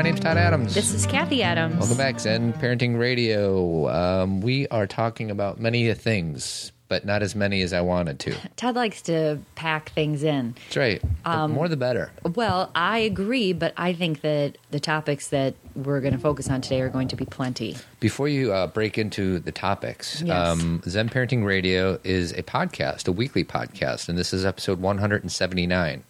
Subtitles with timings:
[0.00, 0.74] My name's Todd Adams.
[0.74, 1.76] This is Cathy Adams.
[1.78, 3.86] Welcome back, Zen Parenting Radio.
[3.90, 8.34] Um, we are talking about many things, but not as many as I wanted to.
[8.56, 10.54] Todd likes to pack things in.
[10.64, 11.02] That's right.
[11.02, 12.12] The Um, more the better.
[12.34, 16.62] Well, I agree, but I think that the topics that we're going to focus on
[16.62, 17.76] today are going to be plenty.
[18.00, 20.34] Before you uh, break into the topics, Yes.
[20.34, 26.04] um, Zen Parenting Radio is a podcast, a weekly podcast, and this is episode 179.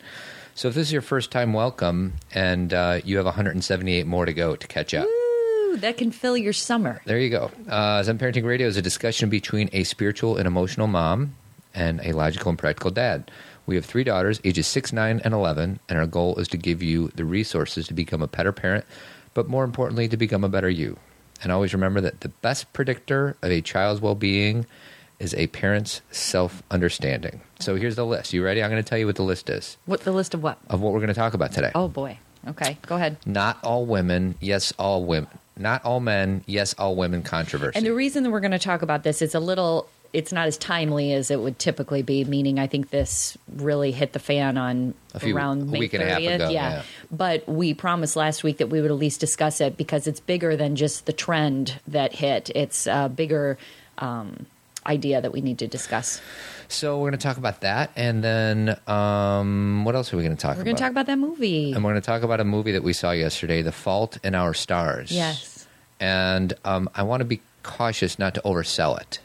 [0.60, 4.34] So if this is your first time, welcome, and uh, you have 178 more to
[4.34, 5.06] go to catch up.
[5.06, 7.00] Ooh, that can fill your summer.
[7.06, 7.50] There you go.
[7.66, 11.34] Uh, Zen Parenting Radio is a discussion between a spiritual and emotional mom
[11.74, 13.30] and a logical and practical dad.
[13.64, 16.82] We have three daughters, ages 6, 9, and 11, and our goal is to give
[16.82, 18.84] you the resources to become a better parent,
[19.32, 20.98] but more importantly, to become a better you.
[21.42, 24.66] And always remember that the best predictor of a child's well being
[25.18, 27.40] is a parent's self understanding.
[27.60, 28.32] So here's the list.
[28.32, 28.62] You ready?
[28.62, 30.58] I'm going to tell you what the list is What the list of what?
[30.68, 31.70] of what we're going to talk about today.
[31.74, 32.18] Oh boy.
[32.48, 33.18] Okay, go ahead.
[33.26, 35.28] Not all women, yes, all women.
[35.58, 37.76] Not all men, yes, all women controversy.
[37.76, 40.48] And the reason that we're going to talk about this is a little it's not
[40.48, 44.58] as timely as it would typically be, meaning I think this really hit the fan
[44.58, 46.34] on A few- around a May week and a half 30th.
[46.34, 46.70] ago, yeah.
[46.70, 46.82] yeah.
[47.12, 50.56] But we promised last week that we would at least discuss it because it's bigger
[50.56, 52.50] than just the trend that hit.
[52.56, 53.56] It's a bigger
[53.98, 54.46] um,
[54.86, 56.20] idea that we need to discuss.
[56.68, 60.36] So we're going to talk about that, and then um, what else are we going
[60.36, 60.58] to talk about?
[60.58, 61.72] We're going to talk about that movie.
[61.72, 64.34] and we're going to talk about a movie that we saw yesterday, "The Fault in
[64.34, 65.66] Our Stars." Yes.
[65.98, 69.18] and um, I want to be cautious not to oversell it.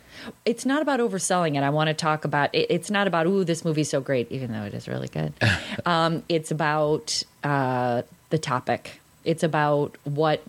[0.43, 1.61] it's not about overselling it.
[1.63, 4.51] I want to talk about it, it's not about ooh this movie's so great, even
[4.51, 5.33] though it is really good.
[5.85, 8.99] um, it's about uh, the topic.
[9.23, 10.41] It's about what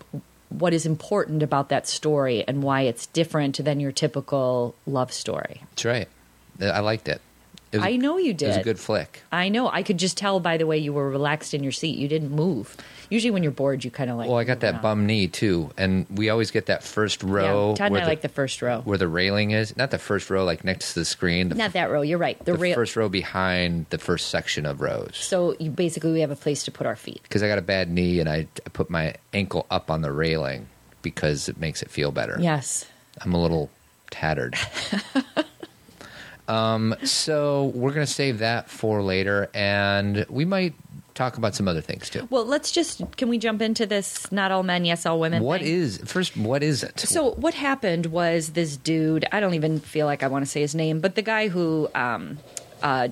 [0.49, 5.61] what is important about that story and why it's different than your typical love story.
[5.71, 6.07] That's right.
[6.61, 7.21] Uh, I liked it.
[7.71, 8.45] it was, I know you did.
[8.45, 9.23] It was a good flick.
[9.31, 9.69] I know.
[9.69, 11.97] I could just tell by the way you were relaxed in your seat.
[11.97, 12.77] You didn't move.
[13.09, 14.27] Usually, when you're bored, you kind of like.
[14.29, 14.81] Well, I got that around.
[14.81, 18.07] bum knee too, and we always get that first row Yeah, Todd and I the,
[18.07, 18.81] like the first row.
[18.85, 19.75] where the railing is.
[19.77, 21.49] Not the first row, like next to the screen.
[21.49, 22.01] The, Not that row.
[22.01, 22.37] You're right.
[22.39, 22.75] The, the rail.
[22.75, 25.15] first row behind the first section of rows.
[25.15, 27.21] So you basically we have a place to put our feet.
[27.23, 30.11] because I got a bad knee and I, I put my ankle up on the
[30.11, 30.67] railing
[31.01, 32.37] because it makes it feel better.
[32.39, 32.85] Yes.
[33.21, 33.69] I'm a little
[34.11, 34.55] tattered.
[36.47, 40.73] um, so we're going to save that for later, and we might
[41.17, 42.27] talk about some other things too.
[42.29, 45.43] Well, let's just can we jump into this not all men, yes all women?
[45.43, 45.73] What thing?
[45.73, 46.37] is first?
[46.37, 46.99] What is it?
[46.99, 50.61] So what happened was this dude, I don't even feel like I want to say
[50.61, 52.37] his name, but the guy who um,
[52.81, 53.09] uh,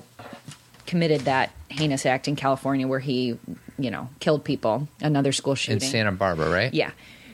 [0.86, 3.38] committed that heinous act in California where he,
[3.78, 5.82] you know, killed people, another school shooting.
[5.82, 5.90] in.
[5.90, 6.72] Santa Barbara, right?
[6.72, 6.92] Yeah.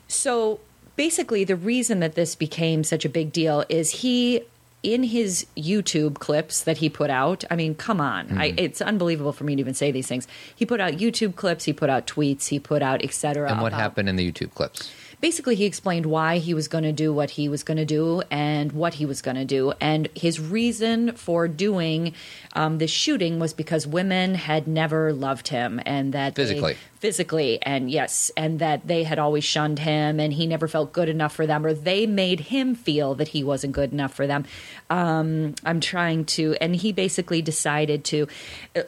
[0.09, 0.60] So
[0.97, 4.43] basically, the reason that this became such a big deal is he,
[4.82, 8.37] in his YouTube clips that he put out, I mean, come on.
[8.37, 8.59] I, hmm.
[8.59, 10.26] it's unbelievable for me to even say these things.
[10.54, 13.50] He put out YouTube clips, he put out tweets, he put out et cetera.
[13.50, 14.92] And what about- happened in the YouTube clips?
[15.22, 18.22] Basically he explained why he was going to do what he was going to do
[18.31, 19.72] and what he was going to do.
[19.81, 22.12] And his reason for doing
[22.55, 26.77] um, this shooting was because women had never loved him and that they- Physically.
[26.97, 27.62] physically.
[27.62, 31.33] And yes and that they had always shunned him and he never felt good enough
[31.33, 34.44] for them or they made him feel that he wasn't good enough for them.
[34.91, 38.27] Um, i'm trying to and he basically decided to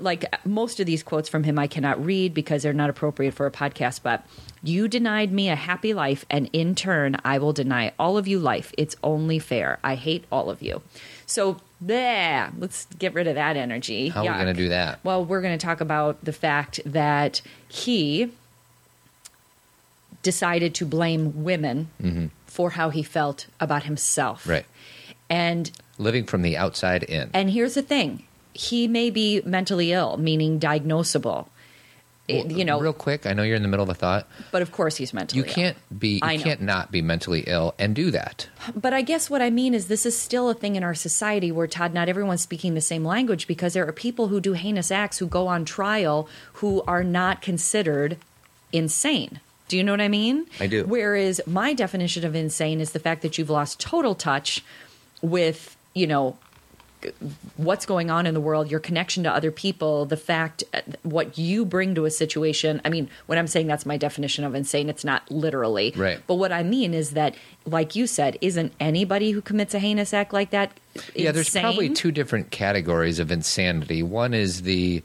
[0.00, 3.46] like most of these quotes from him i cannot read because they're not appropriate for
[3.46, 4.24] a podcast but
[4.64, 8.38] you denied me a happy life, and in turn, I will deny all of you
[8.38, 8.72] life.
[8.78, 9.78] It's only fair.
[9.84, 10.82] I hate all of you.
[11.26, 14.08] So, there, let's get rid of that energy.
[14.08, 14.34] How are we Yuck.
[14.42, 15.00] going to do that?
[15.04, 18.30] Well, we're going to talk about the fact that he
[20.22, 24.42] decided to blame women for how he felt about himself.
[24.42, 24.50] Mm-hmm.
[24.50, 24.66] Right.
[25.28, 27.30] And Living from the outside in.
[27.34, 28.24] and here's the thing.
[28.52, 31.48] He may be mentally ill, meaning diagnosable.
[32.26, 34.26] It- you know, real quick, I know you're in the middle of a thought.
[34.50, 36.20] but of course he's mentally You can't be.
[36.22, 36.44] I You know.
[36.44, 38.48] can't not be mentally ill and do that.
[38.74, 41.52] But I guess what I mean is this is still a thing in our society
[41.52, 44.90] where Todd, not everyone's speaking the same language because there are people who do heinous
[44.90, 48.16] acts who go on trial who are not considered
[48.72, 49.40] insane.
[49.68, 50.46] Do you know what I mean?
[50.60, 50.84] I do.
[50.84, 54.62] Whereas my definition of insane is the fact that you've lost total touch
[55.22, 56.36] with, you know,
[57.56, 61.38] what's going on in the world, your connection to other people, the fact uh, what
[61.38, 62.80] you bring to a situation.
[62.84, 65.92] I mean, when I'm saying that's my definition of insane, it's not literally.
[65.96, 66.20] Right.
[66.26, 67.34] But what I mean is that,
[67.66, 70.72] like you said, isn't anybody who commits a heinous act like that?
[71.14, 74.02] Yeah, there's probably two different categories of insanity.
[74.02, 75.02] One is the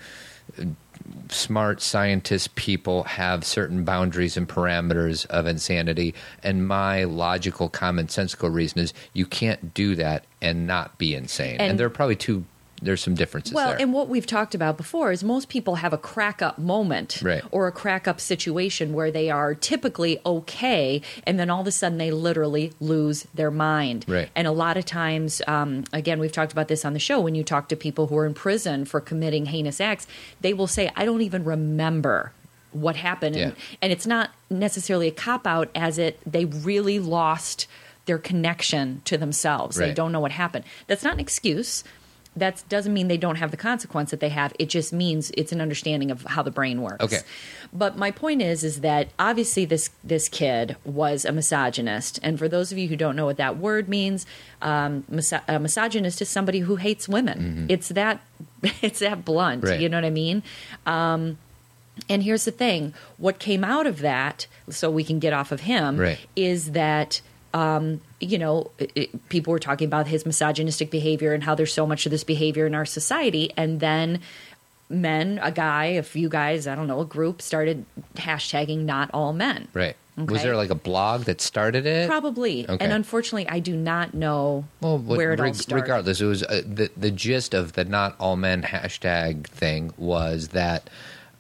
[1.29, 6.13] smart scientist people have certain boundaries and parameters of insanity,
[6.43, 11.57] and my logical, commonsensical reason is you can't do that and not be insane.
[11.59, 12.45] And, And- there are probably two
[12.81, 13.81] there's some differences Well, there.
[13.81, 17.43] and what we've talked about before is most people have a crack up moment Right.
[17.51, 21.71] or a crack up situation where they are typically okay, and then all of a
[21.71, 24.05] sudden they literally lose their mind.
[24.07, 24.29] Right.
[24.35, 27.35] And a lot of times, um, again, we've talked about this on the show, when
[27.35, 30.07] you talk to people who are in prison for committing heinous acts,
[30.41, 32.31] they will say, I don't even remember
[32.71, 33.35] what happened.
[33.35, 33.63] And, Yeah.
[33.81, 37.65] and it's not necessarily a cop out as it they really lost
[38.05, 39.75] their connection to themselves.
[39.77, 40.65] They don't know what happened.
[40.87, 41.83] That's not an excuse.
[42.39, 44.53] That doesn't mean they don't have the consequence that they have.
[44.57, 47.03] It just means it's an understanding of how the brain works.
[47.03, 47.19] Okay.
[47.71, 52.47] But my point is, is that obviously this this kid was a misogynist, and for
[52.47, 54.25] those of you who don't know what that word means,
[54.61, 57.67] um, miso- a misogynist is somebody who hates women.
[57.69, 58.21] It's that
[58.81, 59.61] it's that blunt.
[59.61, 59.69] Mm-hmm.
[59.71, 59.79] Right.
[59.79, 60.41] You know what I mean?
[60.85, 61.37] Um,
[62.07, 65.61] and here's the thing: what came out of that, so we can get off of
[65.61, 66.19] him, Right.
[66.35, 67.21] is that
[67.53, 71.85] um, you know it, people were talking about his misogynistic behavior and how there's so
[71.87, 74.19] much of this behavior in our society, and then
[74.89, 77.85] men, a guy, a few guys, I don't know, a group started
[78.15, 79.67] hashtagging not all men.
[79.73, 79.95] right.
[80.17, 82.09] Was there like a blog that started it?
[82.09, 82.83] Probably, Okay.
[82.83, 85.81] and unfortunately, I do not know Well, what- where it all started.
[85.81, 90.49] regardless, it was uh, the the gist of the not all men hashtag thing was
[90.49, 90.89] that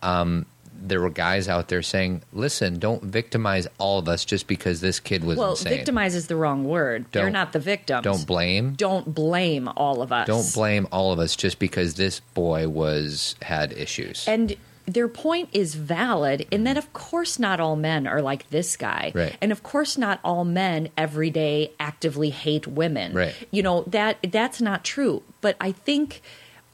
[0.01, 0.45] um,
[0.81, 4.99] there were guys out there saying, "Listen, don't victimize all of us just because this
[4.99, 5.73] kid was Well, insane.
[5.73, 7.05] victimize is the wrong word.
[7.11, 8.03] They're Don't- not the victims.
[8.03, 8.73] don't blame.
[8.77, 10.27] Don't blame all of us.
[10.27, 14.25] Don't blame all of us just because this boy was had issues.
[14.27, 14.55] And
[14.87, 19.11] their point is valid in that, of course, not all men are like this guy,
[19.13, 19.35] Right.
[19.39, 23.13] and of course, not all men every day actively hate women.
[23.13, 23.35] Right.
[23.51, 25.21] You know that that's not true.
[25.41, 26.21] But I think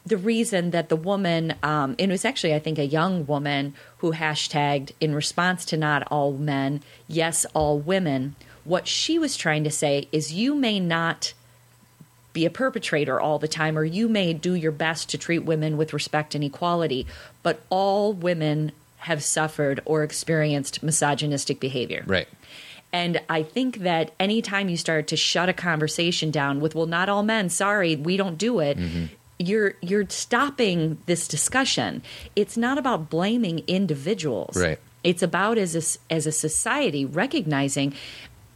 [0.06, 3.74] the reason that the woman, um, and it was actually, I think, a young woman
[4.00, 8.36] who hashtagged in response to not all men, yes, all women.
[8.64, 11.34] What she was trying to say is, you may not
[12.34, 15.78] be a perpetrator all the time, or you may do your best to treat women
[15.78, 17.08] with respect and equality,
[17.42, 22.04] but all women have suffered or experienced misogynistic behavior.
[22.06, 22.28] right.
[22.94, 27.10] And I think that anytime you start to shut a conversation down with, well, not
[27.10, 28.78] all men, sorry, we don't do it.
[28.78, 29.06] Mm-hmm.
[29.38, 32.02] You're you're stopping this discussion.
[32.36, 34.56] It's not about blaming individuals.
[34.56, 34.80] Right.
[35.04, 37.94] It's about as a, as a society recognizing.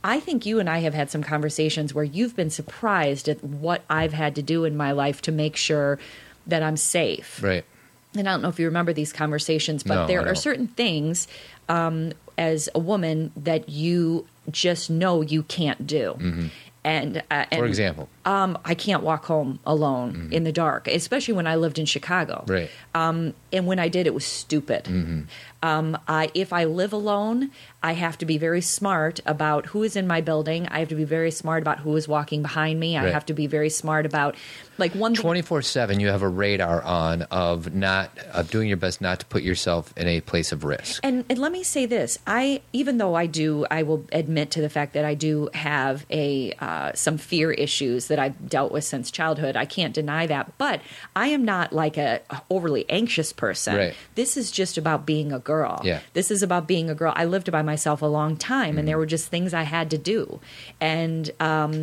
[0.04, 3.84] I think you and I have had some conversations where you've been surprised at what
[3.90, 6.00] I've had to do in my life to make sure
[6.48, 7.66] that I'm safe Right.
[8.18, 11.28] and I don't know if you remember these conversations, but No, there are certain things
[11.68, 16.50] um, as a woman that you just know you can't do.
[16.90, 17.60] And, uh, and Mm-hmm.
[17.60, 18.10] For example.
[18.26, 22.44] um, I can't walk home alone in the dark, especially when I lived in Chicago.
[22.48, 22.70] Right.
[22.96, 24.88] Um, and when I did, it was stupid.
[25.62, 27.52] Um, I, if I live alone,
[27.84, 30.68] I have to be very smart about who is in my building.
[30.68, 32.98] I have to be very smart about who is walking behind me.
[32.98, 33.14] I Right.
[33.14, 34.36] have to be very smart about,
[34.78, 35.14] like, one.
[35.14, 39.20] Twenty four seven, you have a radar on of not of doing your best not
[39.22, 41.00] to put yourself in a place of risk.
[41.04, 44.62] And, and let me say this: I, even though I do, I will admit to
[44.62, 48.84] the fact that I do have a uh, some fear issues that I've dealt with
[48.84, 49.56] since childhood.
[49.56, 50.82] I can't deny that, but
[51.16, 53.76] I am not like a overly anxious person.
[53.76, 53.94] Right.
[54.16, 55.76] This is just about being a girl.
[55.84, 56.00] Yeah.
[56.14, 57.14] This is about being a girl.
[57.16, 59.00] I lived by myself a long time, and there Mm-hmm.
[59.00, 60.40] were just things I had to do,
[60.80, 61.74] and um,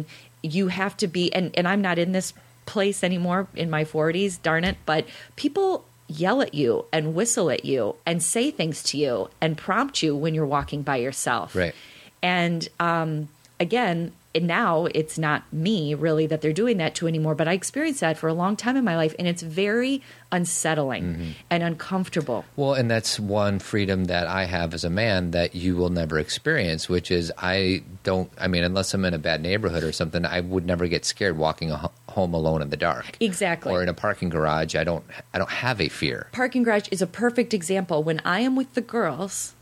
[0.43, 1.25] you have to be.
[1.37, 2.33] And, and I'm not in this
[2.67, 4.33] place anymore in my 40s.
[4.43, 4.77] Darn it!
[4.87, 5.03] But
[5.37, 10.03] people yell at you and whistle at you and say things to you and prompt
[10.05, 11.55] you when you're walking by yourself.
[11.57, 11.75] Right.
[12.23, 14.13] And um, again,
[14.43, 18.19] now it's not me really that they're doing that to anymore, but I experienced that
[18.19, 20.03] for a long time in my life, and it's very
[20.33, 21.31] unsettling Mm-hmm.
[21.51, 22.45] and uncomfortable.
[22.57, 26.19] Well, and that's one freedom that I have as a man that you will never
[26.19, 28.31] experience, which is I don't.
[28.39, 31.37] I mean, unless I'm in a bad neighborhood or something, I would never get scared
[31.37, 33.17] walking home alone in the dark.
[33.21, 33.73] Exactly.
[33.73, 35.05] Or in a parking garage, I don't.
[35.35, 36.29] I don't have a fear.
[36.33, 38.03] Parking garage is a perfect example.
[38.03, 39.55] When I am with the girls,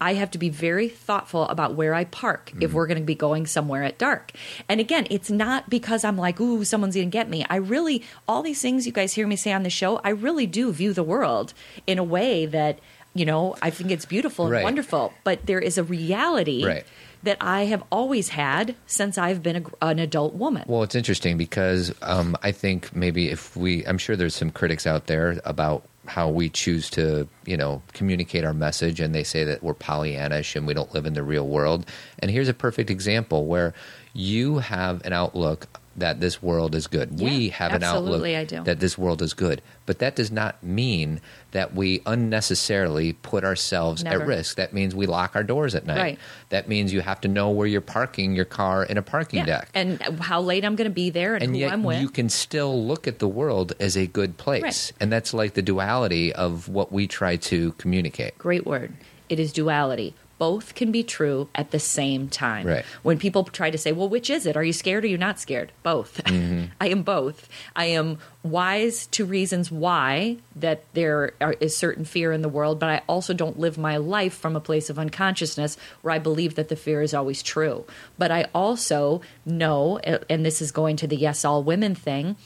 [0.00, 3.14] I have to be very thoughtful about where I park if we're going to be
[3.14, 4.32] going somewhere at dark.
[4.68, 7.46] And again, it's not because I'm like, ooh, someone's going to get me.
[7.48, 10.46] I really, all these things you guys hear me say on the show, I really
[10.46, 11.54] do view the world
[11.86, 12.78] in a way that,
[13.14, 14.64] you know, I think it's beautiful and Right.
[14.64, 15.14] wonderful.
[15.24, 16.84] But there is a reality Right.
[17.22, 20.64] that I have always had since I've been a, an adult woman.
[20.66, 24.86] Well, it's interesting because um, I think maybe if we, I'm sure there's some critics
[24.86, 29.44] out there about how we choose to, you know, communicate our message, and they say
[29.44, 31.86] that we're Pollyannish and we don't live in the real world.
[32.18, 33.74] And here's a perfect example where
[34.12, 37.18] you have an outlook that this world is good.
[37.20, 38.22] we have an outlook
[38.64, 39.62] that this world is good.
[39.86, 41.20] But that does not mean
[41.52, 44.22] that we unnecessarily put ourselves Never.
[44.22, 44.56] at risk.
[44.56, 45.96] That means we lock our doors at night.
[45.96, 46.18] Right.
[46.50, 49.68] That means you have to know where you're parking your car in a parking deck.
[49.74, 52.00] and how late I'm going to be there and, and who I'm with.
[52.00, 54.62] you can still look at the world as a good place.
[54.62, 54.92] Right.
[55.00, 58.36] And that's like the duality of what we try to communicate.
[58.38, 58.92] Great word.
[59.28, 60.14] It is duality.
[60.38, 62.66] Both can be true at the same time.
[62.66, 62.84] Right.
[63.02, 64.56] When people try to say, well, which is it?
[64.56, 65.72] Are you scared or are you not scared?
[65.82, 66.20] Both.
[66.36, 66.64] Mm-hmm.
[66.80, 67.48] I am both.
[67.74, 72.78] I am wise to reasons why that there are, is certain fear in the world,
[72.78, 76.54] but I also don't live my life from a place of unconsciousness where I believe
[76.56, 77.84] that the fear is always true.
[78.18, 82.36] But I also know, and this is going to the yes, all women thing,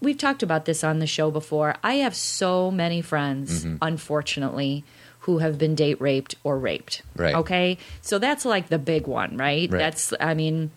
[0.00, 1.76] we've talked about this on the show before.
[1.82, 3.76] I have so many friends, Mm-hmm.
[3.80, 4.84] unfortunately,
[5.24, 7.02] who have been date raped or raped.
[7.16, 7.34] Right.
[7.34, 7.78] Okay.
[8.02, 9.70] So that's like the big one, right?
[9.70, 9.78] Right.
[9.78, 10.70] That's, I mean,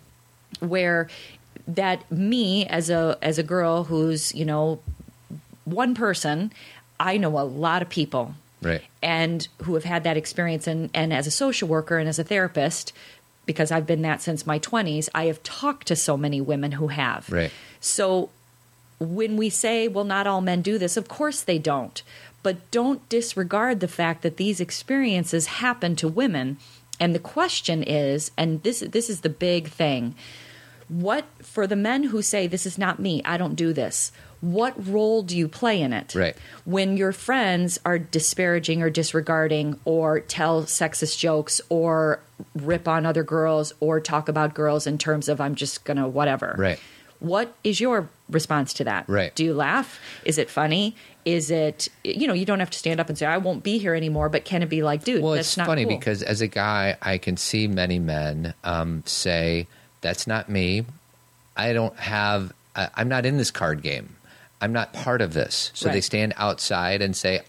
[0.60, 1.08] where
[1.66, 4.80] that me as a as a girl who's you know
[5.64, 6.50] one person,
[6.98, 8.82] I know a lot of people Right.
[9.02, 12.24] and who have had that experience and, and as a social worker and as a
[12.24, 12.92] therapist
[13.46, 16.88] because i've been that since my 20s i have talked to so many women who
[16.88, 17.52] have Right.
[17.78, 18.30] so
[18.98, 22.02] when we say well not all men do this of course they don't
[22.42, 26.56] but don't disregard the fact that these experiences happen to women
[27.00, 30.14] and the question is and this this is the big thing
[30.88, 34.72] what for the men who say this is not me i don't do this what
[34.86, 36.36] role do you play in it Right.
[36.64, 42.20] when your friends are disparaging or disregarding or tell sexist jokes or
[42.54, 46.06] rip on other girls or talk about girls in terms of I'm just going to
[46.06, 46.54] whatever.
[46.56, 46.78] Right.
[47.18, 49.08] What is your response to that?
[49.08, 49.34] Right.
[49.34, 49.98] Do you laugh?
[50.24, 50.94] Is it funny?
[51.28, 53.76] Is it you know, you don't have to stand up and say I won't be
[53.78, 55.94] here anymore, but can it be like, dude, Well, it's funny cool.
[55.98, 59.66] because as a guy, I can see many men um, say,
[60.00, 60.86] "That's not me.
[61.56, 62.52] I don't have.
[62.74, 64.16] I, I'm not in this card game.
[64.62, 67.42] I'm not part of this." So they stand outside and say,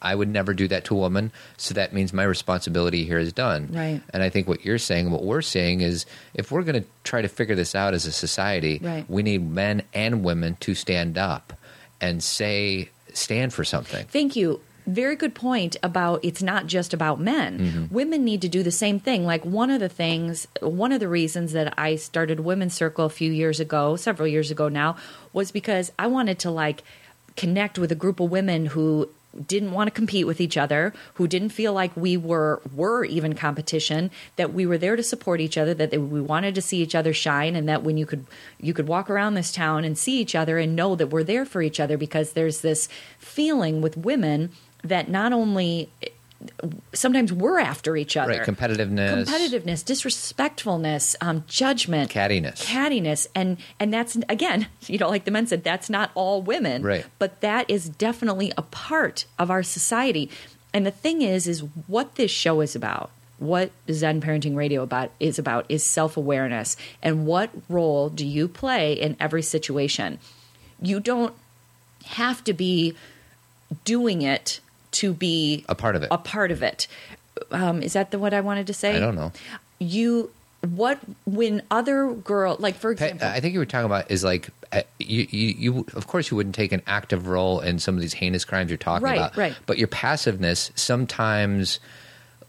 [0.00, 3.32] "I would never do that to a woman." So that means my responsibility here is
[3.32, 3.68] done.
[3.72, 4.00] Right.
[4.12, 7.20] And I think what you're saying, what we're saying is, if we're going to try
[7.20, 9.04] to figure this out as a society, Right.
[9.08, 11.52] we need men and women to stand up
[12.00, 14.06] and say, stand for something.
[14.06, 14.60] Thank you.
[14.86, 17.58] Very good point about it's not just about men.
[17.58, 17.94] Mm-hmm.
[17.94, 19.24] Women need to do the same thing.
[19.24, 23.10] Like one of the things, one of the reasons that I started Women's Circle a
[23.10, 24.96] few years ago, several years ago now,
[25.32, 26.82] was because I wanted to like
[27.34, 29.08] connect with a group of women who
[29.46, 33.34] didn't want to compete with each other, who didn't feel like we were were even
[33.34, 36.82] competition, that we were there to support each other, that they, we wanted to see
[36.82, 38.26] each other shine, and that when you could
[38.60, 41.44] you could walk around this town and see each other and know that we're there
[41.44, 42.88] for each other because there's this
[43.18, 44.50] feeling with women
[44.82, 45.88] that not only
[46.92, 48.42] sometimes we're after each other, Right.
[48.42, 49.24] Competitiveness.
[49.26, 52.64] competitiveness, disrespectfulness, um, judgment, Cattiness.
[52.64, 56.82] cattiness, and and that's again, you know, like the men said, that's not all women,
[56.82, 57.06] Right.
[57.18, 60.30] But that is definitely a part of our society.
[60.72, 63.10] And the thing is, is what this show is about.
[63.38, 68.48] What Zen Parenting Radio about is about is self awareness and what role do you
[68.48, 70.18] play in every situation.
[70.80, 71.34] You don't
[72.06, 72.94] have to be
[73.84, 74.60] doing it
[74.94, 76.08] to be A part of it.
[76.10, 76.86] A part of it.
[77.50, 78.96] Um, is that the what I wanted to say?
[78.96, 79.32] I don't know.
[79.78, 80.30] You
[80.68, 84.48] what when other girl like for example I think you were talking about is like
[84.72, 85.86] uh, you, you, you.
[85.94, 88.78] Of course, you wouldn't take an active role in some of these heinous crimes you're
[88.78, 89.54] talking Right, about, right.
[89.66, 91.80] But your passiveness sometimes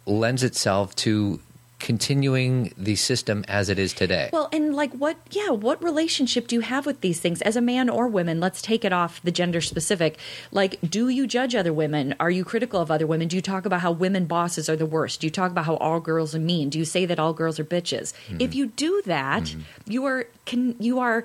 [0.05, 1.39] lends itself to
[1.79, 4.29] continuing the system as it is today.
[4.31, 7.61] Well, and like what, yeah, what relationship do you have with these things as a
[7.61, 8.39] man or women?
[8.39, 10.17] Let's take it off the gender specific.
[10.51, 12.15] Like, do you judge other women?
[12.19, 13.27] Are you critical of other women?
[13.27, 15.21] Do you talk about how women bosses are the worst?
[15.21, 16.69] Do you talk about how all girls are mean?
[16.69, 18.13] Do you say that all girls are bitches?
[18.27, 18.37] Mm-hmm.
[18.39, 19.53] If you do that,
[19.85, 21.23] you are can you are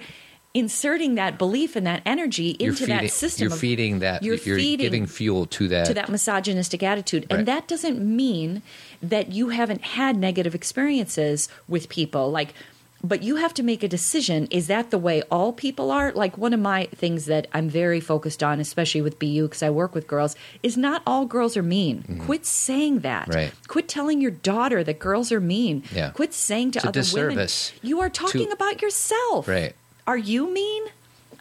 [0.52, 3.44] inserting that belief and that energy into feeding, that system.
[3.46, 4.22] You're of- feeding that.
[4.22, 5.86] You're, You're, feeding giving fuel to that.
[5.86, 7.26] to that misogynistic attitude.
[7.30, 7.38] Right.
[7.38, 8.62] And that doesn't mean
[9.02, 12.30] that you haven't had negative experiences with people.
[12.30, 12.54] Like,
[13.02, 14.46] but you have to make a decision.
[14.50, 16.12] Is that the way all people are?
[16.12, 19.62] Like, one of my things that I'm very focused on, especially with Be U, because
[19.62, 22.20] I work with girls, is not all girls are mean.
[22.26, 23.22] Quit saying that.
[23.28, 23.38] Mm-hmm.
[23.38, 23.52] Right.
[23.68, 25.82] Quit telling your daughter that girls are mean.
[25.94, 26.10] Yeah.
[26.10, 27.48] Quit saying to It's other women,
[27.80, 29.48] you are talking to- about yourself.
[29.48, 29.74] Right.
[30.06, 30.84] Are you mean?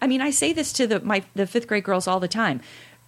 [0.01, 2.61] I mean, I say this to the my the fifth grade girls all the time.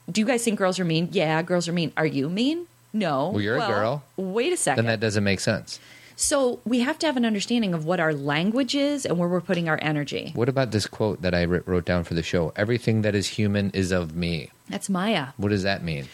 [0.09, 1.09] Do you guys think girls are mean?
[1.11, 1.93] Yeah, girls are mean.
[1.95, 2.67] Are you mean?
[2.93, 3.29] No.
[3.29, 4.03] Well, you're a girl.
[4.17, 4.85] Wait a second.
[4.85, 5.79] then that doesn't make sense.
[6.17, 9.39] so we have to have an understanding of what our language is and where we're
[9.41, 10.31] putting our energy.
[10.35, 12.51] What about this quote that I wrote down for the show?
[12.57, 14.49] Everything that is human is of me.
[14.67, 15.27] That's Maya.
[15.37, 16.07] What does that mean?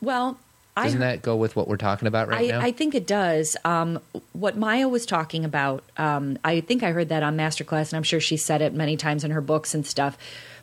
[0.00, 0.38] Well,
[0.76, 2.60] I- Doesn't that go with what we're talking about right I, now?
[2.60, 3.56] I think it does.
[3.64, 4.00] Um,
[4.32, 8.02] what Maya was talking about, um, I think I heard that on Masterclass, and I'm
[8.02, 10.18] sure she said it many times in her books and stuff.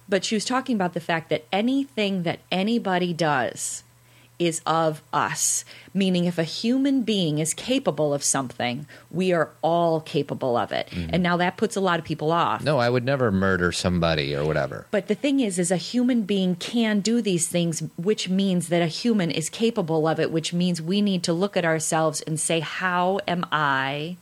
[0.10, 3.84] But she was talking about the fact that anything that anybody does
[4.42, 5.64] is of us.
[5.94, 10.88] Meaning, if a human being is capable of something, we are all capable of it.
[10.92, 12.60] And now that puts a lot of people off.
[12.60, 12.66] Mm-hmm.
[12.66, 14.88] no, I would never murder somebody or whatever.
[14.90, 18.82] But the thing is, is a human being can do these things, which means that
[18.82, 22.40] a human is capable of it, which means we need to look at ourselves and
[22.40, 24.16] say, how am I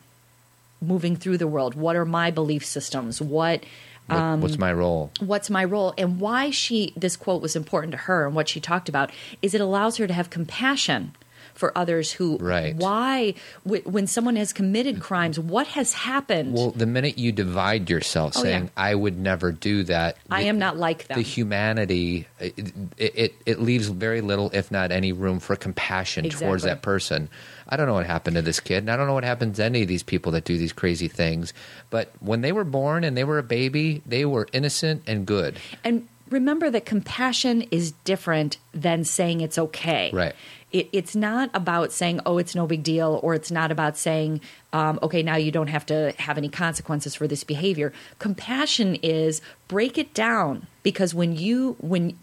[0.82, 1.76] moving through the world?
[1.76, 3.22] What are my belief systems?
[3.22, 3.64] What-
[4.10, 5.12] Um, what's my role?
[5.20, 8.60] what's my role and why she this quote was important to her and what she
[8.60, 9.12] talked about
[9.42, 11.14] is it allows her to have compassion
[11.54, 12.74] for others who Right.
[12.76, 13.34] why
[13.66, 18.34] w- when someone has committed crimes what has happened Well, the minute you divide yourself,
[18.38, 18.70] Oh, saying yeah.
[18.78, 22.54] "I would never do that," i the- am not like them the humanity it,
[22.98, 27.30] it, it, it leaves very little if not any room for compassion towards that person
[27.70, 29.64] i don't know what happened to this kid and i don't know what happens to
[29.64, 31.54] any of these people that do these crazy things
[31.90, 35.58] but when they were born and they were a baby they were innocent and good
[35.84, 40.10] And remember that compassion is different than saying it's okay.
[40.14, 40.36] Right.
[40.72, 44.42] It, it's not about saying, oh, it's no big deal, or it's not about saying,
[44.72, 47.92] um, okay, now you don't have to have any consequences for this behavior.
[48.20, 52.18] Compassion is break it down because when you, when,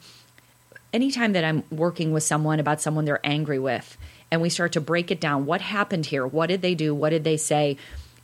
[0.93, 3.99] anytime that I'm working with someone about someone they're angry with,
[4.37, 6.27] and we start to break it down, what happened here?
[6.27, 6.95] What did they do?
[6.95, 7.79] What did they say?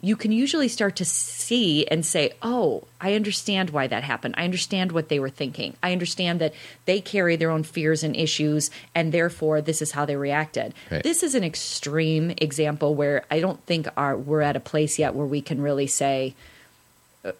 [0.04, 4.34] You can usually start to see and say, Oh, I understand why that happened.
[4.36, 5.74] I understand what they were thinking.
[5.82, 6.52] I understand that
[6.86, 10.74] they carry their own fears and issues, and therefore this is how they reacted.
[10.90, 11.02] Right.
[11.02, 15.14] This is an extreme example where I don't think our, we're at a place yet
[15.14, 16.34] where we can really say,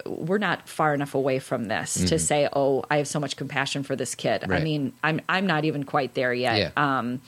[0.06, 3.82] we're not far enough away from this to say, "Oh, I have so much compassion
[3.82, 4.62] for this kid." I Mm-hmm.
[4.64, 6.56] Mean, I'm I'm not even quite there yet.
[6.56, 6.70] Yeah.
[6.76, 7.20] Um,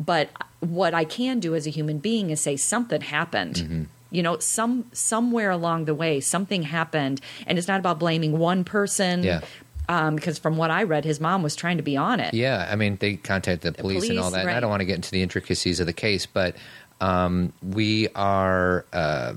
[0.00, 0.30] but
[0.60, 3.54] what I can do as a human being is say something happened.
[3.56, 3.82] Mm-hmm.
[4.10, 8.64] You know, some somewhere along the way, something happened, and it's not about blaming one
[8.64, 9.22] person.
[9.22, 9.40] Yeah.
[9.88, 12.32] Um, because from what I read, his mom was trying to be on it.
[12.32, 14.80] yeah i mean they contacted the police, and all police, that and i don't want
[14.80, 16.54] to get into the intricacies of the case but
[17.00, 19.32] um, we are uh,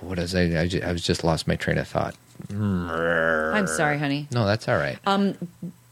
[0.00, 2.14] what is I, I, ju- I was just lost my train of thought
[2.50, 4.28] I'm sorry, honey.
[4.32, 4.98] no that's all right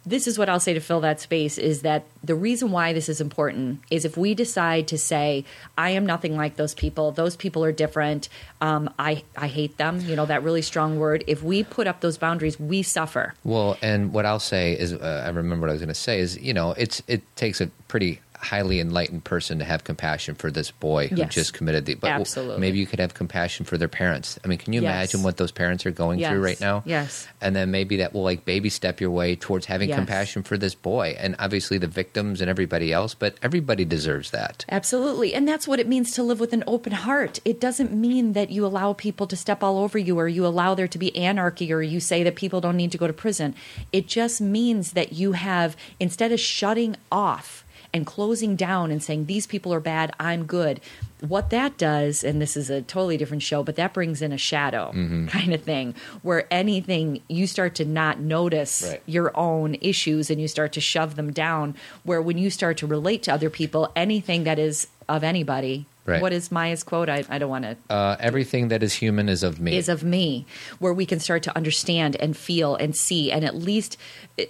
[0.07, 3.09] this is what I'll say to fill that space is that the reason why this
[3.09, 5.45] is important is if we decide to say,
[5.79, 8.29] I am nothing like those people, those people are different,
[8.61, 11.25] um, I, I hate them, you know, that really strong word.
[11.27, 13.35] If we put up those boundaries, we suffer.
[13.45, 16.21] Well, and what I'll say is, uh, I remember what I was going to say
[16.21, 20.51] is, you know, it's it takes a pretty highly enlightened person to have compassion for
[20.51, 21.35] this boy who Yes.
[21.35, 21.95] just committed the.
[21.95, 22.61] But Absolutely.
[22.61, 24.39] maybe you could have compassion for their parents.
[24.45, 24.91] I mean, can you Yes.
[24.93, 26.31] imagine what those parents are going Yes.
[26.31, 26.83] through right now?
[26.87, 27.27] Yes.
[27.41, 30.75] And then maybe that will like baby step your way towards having compassion for this
[30.75, 33.15] boy, and obviously the victims and everybody else.
[33.15, 34.65] But everybody deserves that.
[34.69, 35.35] Absolutely.
[35.35, 37.41] And that's what it means to live with an open heart.
[37.45, 40.75] It doesn't mean that you allow people to step all over you or you allow
[40.75, 43.55] there to be anarchy or you say that people don't need to go to prison.
[43.93, 47.64] It just means that you have, instead of shutting off
[47.95, 50.81] and closing down and saying, these people are bad, I'm good,
[51.21, 54.37] what that does, and this is a totally different show, but that brings in a
[54.37, 55.29] shadow mm-hmm.
[55.29, 59.03] kind of thing where anything you start to not notice Right.
[59.07, 61.75] your own issues and you start to shove them down.
[62.03, 66.21] Where when you start to relate to other people, anything that is of anybody, Right.
[66.21, 67.09] what is Maya's quote?
[67.09, 67.77] I, I don't want to.
[67.89, 69.75] Uh, everything that is human is of me.
[69.77, 70.45] Is of me,
[70.79, 73.97] where we can start to understand and feel and see, and at least,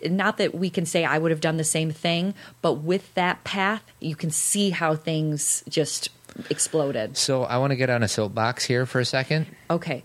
[0.05, 3.45] not that we can say I would have done the same thing, but with that
[3.45, 6.09] path, you can see how things just
[6.51, 7.17] exploded.
[7.17, 9.47] so I want to get on a soapbox here for a second.
[9.71, 10.03] Okay,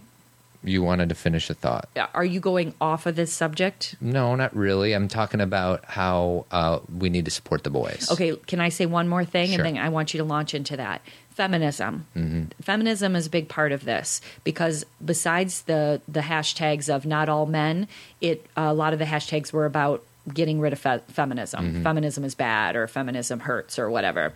[0.64, 1.90] You wanted to finish a thought.
[2.14, 3.96] are you going off of this subject?
[4.00, 4.94] No, not really.
[4.94, 8.08] I'm talking about how uh, we need to support the boys.
[8.12, 9.48] Okay, can I say one more thing?
[9.50, 9.66] Sure.
[9.66, 11.02] And then I want you to launch into that.
[11.40, 12.06] Feminism.
[12.18, 12.44] Mm-hmm.
[12.62, 17.46] Feminism is a big part of this because besides the the hashtags of not all
[17.46, 17.88] men,
[18.20, 21.64] it a lot of the hashtags were about getting rid of fe- feminism.
[21.66, 21.84] Mm-hmm.
[21.84, 24.34] Feminism is bad or feminism hurts or whatever.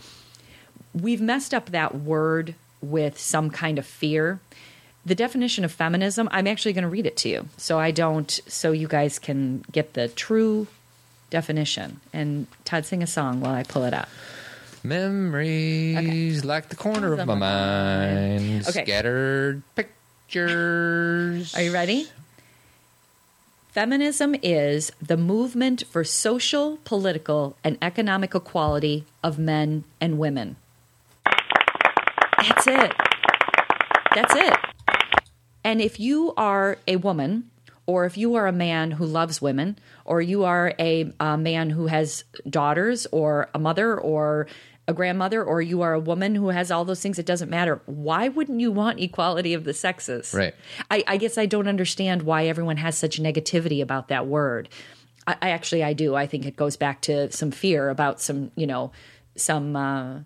[0.94, 4.40] We've messed up that word with some kind of fear.
[5.06, 8.32] The definition of feminism, I'm actually going to read it to you so I don't
[8.48, 10.68] so you guys can get the true
[11.30, 12.00] definition.
[12.14, 14.08] And Todd sing a song while I pull it up.
[14.84, 18.68] Memories like the corner of my mind.
[18.68, 18.84] Okay.
[18.84, 21.56] Scattered pictures.
[21.56, 22.10] Are you ready?
[23.70, 30.58] Feminism is the movement for social, political, and economic equality of men and women.
[32.38, 32.94] That's it.
[34.14, 34.54] That's it.
[35.64, 37.50] And if you are a woman,
[37.86, 41.70] or if you are a man who loves women, or you are a, a man
[41.70, 44.46] who has daughters, or a mother, or
[44.88, 47.82] a grandmother or you are a woman who has all those things, it doesn't matter.
[47.86, 50.34] Why wouldn't you want equality of the sexes?
[50.34, 50.54] Right.
[50.92, 54.70] I, I guess I don't understand why everyone has such negativity about that word.
[55.26, 56.16] I, I actually I do.
[56.16, 58.92] I think it goes back to some fear about some, you know,
[59.36, 60.20] some uh,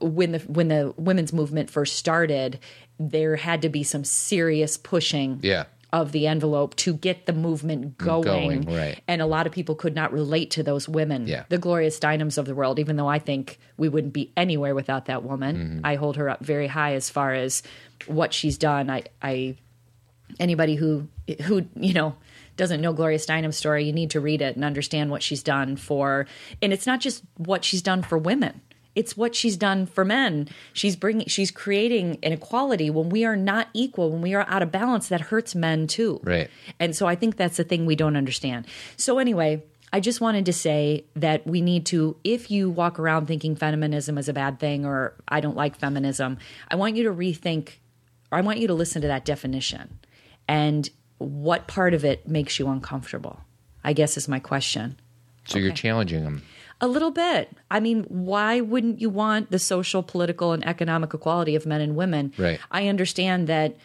[0.00, 2.60] when the when the women's movement first started,
[2.98, 5.64] there had to be some serious pushing Yeah.
[5.92, 8.62] Of the envelope to get the movement going.
[8.62, 9.00] Going, right.
[9.06, 11.44] And a lot of people could not relate to those women, Yeah.
[11.50, 15.04] the Gloria Steinems of the world, even though I think we wouldn't be anywhere without
[15.06, 15.56] that woman.
[15.56, 15.80] Mm-hmm.
[15.84, 17.62] I hold her up very high as far as
[18.06, 18.88] what she's done.
[18.88, 19.56] I, I
[20.40, 21.08] anybody who
[21.42, 22.16] who you know
[22.56, 25.76] doesn't know Gloria Steinem's story, you need to read it and understand what she's done
[25.76, 26.26] for.
[26.60, 28.60] And it's not just what she's done for women;
[28.94, 30.48] it's what she's done for men.
[30.72, 34.70] She's bringing, she's creating inequality when we are not equal, when we are out of
[34.70, 35.08] balance.
[35.08, 36.50] That hurts men too, Right.
[36.78, 38.66] And so I think that's the thing we don't understand.
[38.96, 39.62] So anyway.
[39.94, 44.16] I just wanted to say that we need to, if you walk around thinking feminism
[44.16, 47.72] is a bad thing or I don't like feminism, I want you to rethink
[48.30, 49.98] or I want you to listen to that definition
[50.48, 53.40] and what part of it makes you uncomfortable.
[53.84, 54.98] I guess is my question.
[55.44, 56.42] So you're challenging them.
[56.82, 57.48] A little bit.
[57.70, 61.96] I mean, why wouldn't you want the social, political, and economic equality of men and
[61.96, 62.32] women?
[62.36, 62.60] Right.
[62.70, 63.76] I understand that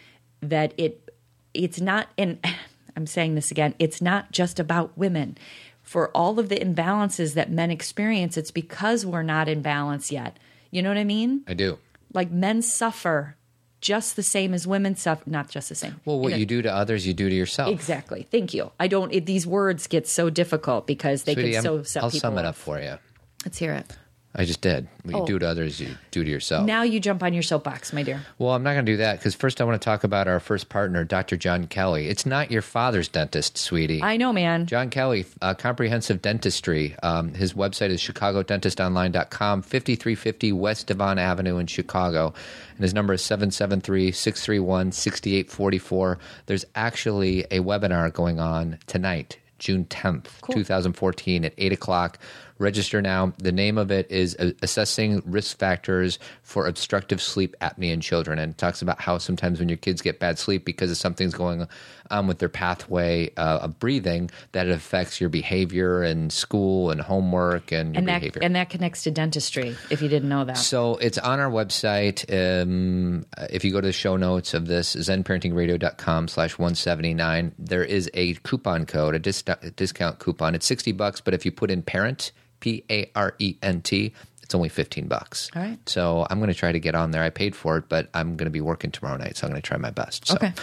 [0.41, 1.09] that it
[1.53, 2.39] it's not and
[2.97, 5.37] I'm saying this again, it's not just about women.
[5.83, 10.37] For all of the imbalances that men experience, it's because we're not in balance yet.
[10.71, 11.43] You know what I mean?
[11.47, 11.77] I do.
[12.13, 13.36] Like men suffer
[13.81, 15.99] just the same as women suffer, not just the same.
[16.05, 17.71] Well, what know- you do to others, you do to yourself.
[17.71, 18.27] Exactly.
[18.31, 18.71] Thank you.
[18.79, 19.13] I don't.
[19.13, 22.21] It, these words get so difficult because they Sweetie, can I'm- so set I'll people
[22.29, 22.57] sum it up off.
[22.57, 22.97] for you.
[23.45, 23.95] Let's hear it.
[24.39, 24.87] I just did.
[25.03, 25.25] What you Oh.
[25.25, 26.65] do to others, you do to yourself.
[26.67, 28.21] Now you jump on your soapbox, my dear.
[28.37, 30.39] Well, I'm not going to do that because first I want to talk about our
[30.39, 31.37] first partner, Dr.
[31.37, 32.07] John Kelly.
[32.07, 34.03] It's not your father's dentist, sweetie.
[34.03, 34.67] I know, man.
[34.67, 36.95] John Kelly, uh, Comprehensive Dentistry.
[37.01, 42.33] Um, his website is chicagodentistonline.com, 5350 West Devon Avenue in Chicago.
[42.75, 46.19] And his number is 773 631 6844.
[46.45, 52.19] There's actually a webinar going on tonight, June 10th, 2014, at 8 o'clock.
[52.59, 53.33] Register now.
[53.37, 58.39] The name of it is Assessing Risk Factors for Obstructive Sleep Apnea in Children.
[58.39, 61.33] And it talks about how sometimes when your kids get bad sleep because of something's
[61.33, 61.67] going
[62.09, 67.01] on with their pathway uh, of breathing, that it affects your behavior and school and
[67.01, 68.41] homework and your And that behavior.
[68.43, 69.75] and that connects to dentistry.
[69.89, 72.23] If you didn't know that, So it's on our website.
[72.33, 78.09] Um, if you go to the show notes of this, zenparentingradio.com slash 179, there is
[78.13, 80.55] a coupon code, a, dis- a discount coupon.
[80.55, 84.13] It's 60 bucks, but if you put in parent, P A R E N T,
[84.47, 85.49] it's only 15 bucks.
[85.55, 85.77] All right.
[85.89, 87.21] So I'm going to try to get on there.
[87.21, 89.61] I paid for it, but I'm going to be working tomorrow night, so I'm going
[89.61, 90.27] to try my best.
[90.27, 90.53] So, okay.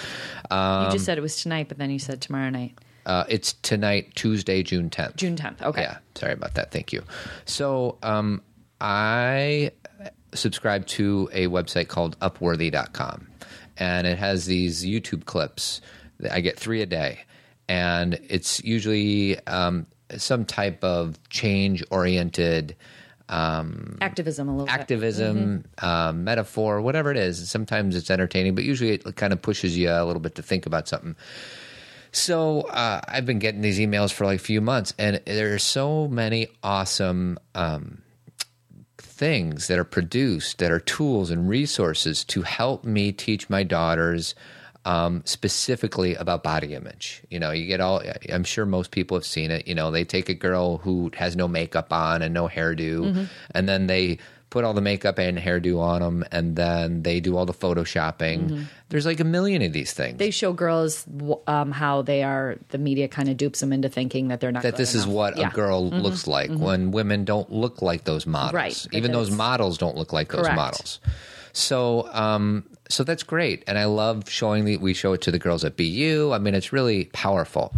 [0.50, 4.14] you just said it was tonight, but then you said tomorrow night, Uh, it's tonight,
[4.14, 5.16] Tuesday, June 10th.
[5.16, 5.60] June tenth.
[5.60, 5.82] Okay.
[5.82, 6.70] Yeah, sorry about that.
[6.70, 7.02] Thank you.
[7.44, 8.40] So, um,
[8.80, 9.72] I
[10.32, 13.26] subscribe to a website called Upworthy.com,
[13.76, 15.82] and it has these YouTube clips.
[16.20, 17.20] That I get three a day,
[17.68, 19.86] and it's usually um,
[20.18, 22.76] some type of change oriented
[24.00, 24.74] Activism a little bit.
[24.74, 27.48] activism, uh, metaphor, whatever it is.
[27.50, 30.66] Sometimes it's entertaining, but usually it kind of pushes you a little bit to think
[30.66, 31.16] about something.
[32.12, 35.58] So uh, I've been getting these emails for like a few months, and there are
[35.58, 38.02] so many awesome um,
[38.98, 44.34] things that are produced that are tools and resources to help me teach my daughters
[44.84, 47.22] um, specifically about body image.
[47.30, 49.66] You know, you get all, I'm sure most people have seen it.
[49.66, 53.24] You know, they take a girl who has no makeup on and no hairdo, Mm-hmm.
[53.52, 54.18] and then they
[54.50, 58.66] put all the makeup and hairdo on them, and then they do all the photoshopping.
[58.88, 60.10] There's like a million of these things.
[60.10, 60.18] Mm-hmm.
[60.18, 61.04] They show girls
[61.48, 62.56] um, how they are.
[62.68, 64.62] The media kind of dupes them into thinking that they're not.
[64.62, 65.48] that this is what Yeah.
[65.48, 68.54] a girl looks like when women don't look like those models.
[68.54, 68.86] Right.
[68.92, 71.00] Even those models don't look like those models.
[71.52, 74.76] So, um, so that's great, and I love showing the.
[74.76, 76.32] We show it to the girls at Be U.
[76.32, 77.74] I mean, it's really powerful.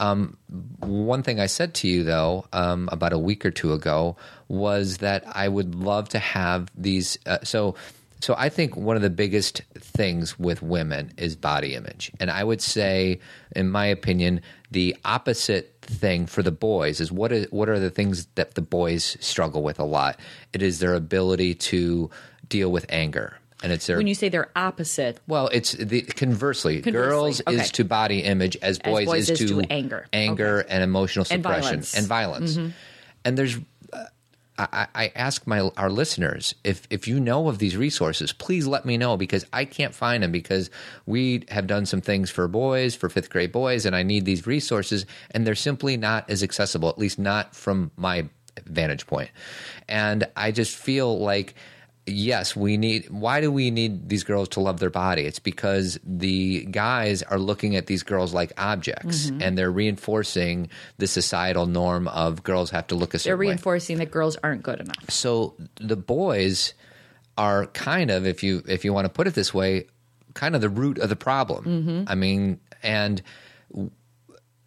[0.00, 0.36] Um,
[0.80, 4.16] one thing I said to you though um, about a week or two ago
[4.48, 7.18] was that I would love to have these.
[7.24, 7.76] Uh, so,
[8.20, 12.42] so I think one of the biggest things with women is body image, and I
[12.42, 13.20] would say,
[13.54, 17.90] in my opinion, the opposite thing for the boys is what is what are the
[17.90, 20.18] things that the boys struggle with a lot?
[20.52, 22.10] It is their ability to
[22.48, 26.82] deal with anger, and it's their When you say they're opposite, well, it's the conversely.
[26.82, 27.56] Conversely, Girls okay.
[27.56, 30.06] is to body image as boys, boys is, is to, anger.
[30.12, 31.90] anger and emotional And suppression violence.
[31.90, 31.98] Mm-hmm.
[31.98, 32.58] and violence.
[33.24, 33.56] And there's,
[33.92, 34.04] uh,
[34.58, 38.84] I, I ask my our listeners if if you know of these resources, please let
[38.84, 40.70] me know because I can't find them because
[41.06, 44.46] we have done some things for boys for fifth grade boys, and I need these
[44.46, 48.28] resources, and they're simply not as accessible, at least not from my
[48.66, 49.30] vantage point.
[49.88, 51.54] And I just feel like
[52.06, 55.22] yes, we need why do we need these girls to love their body?
[55.22, 59.42] It's because the guys are looking at these girls like objects Mm-hmm.
[59.42, 63.30] and they're reinforcing the societal norm of girls have to look a certain.
[63.30, 63.30] Way.
[63.30, 63.46] They're certain way.
[63.52, 65.10] reinforcing that girls aren't good enough.
[65.10, 66.74] So the boys
[67.38, 69.86] are kind of if you if you want to put it this way,
[70.34, 71.64] kind of the root of the problem.
[71.64, 72.04] Mm-hmm.
[72.08, 73.22] I mean, and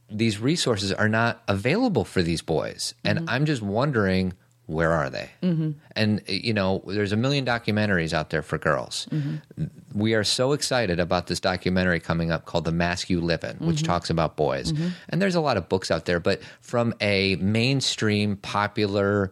[0.10, 2.94] these resources are not available for these boys.
[3.04, 3.30] And Mm-hmm.
[3.30, 4.34] I'm just wondering
[4.68, 5.30] where are they?
[5.44, 5.72] Mm-hmm.
[5.96, 9.08] And you know, there's a million documentaries out there for girls.
[9.12, 9.66] Mm-hmm.
[9.94, 13.58] We are so excited about this documentary coming up called "The Mask You Live In,"
[13.58, 14.74] which talks about boys.
[15.10, 19.32] And there's a lot of books out there, but from a mainstream, popular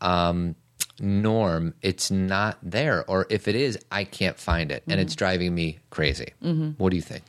[0.00, 0.54] um,
[1.00, 3.04] norm, it's not there.
[3.08, 6.34] Or if it is, I can't find it, and it's driving me crazy.
[6.78, 7.24] What do you think?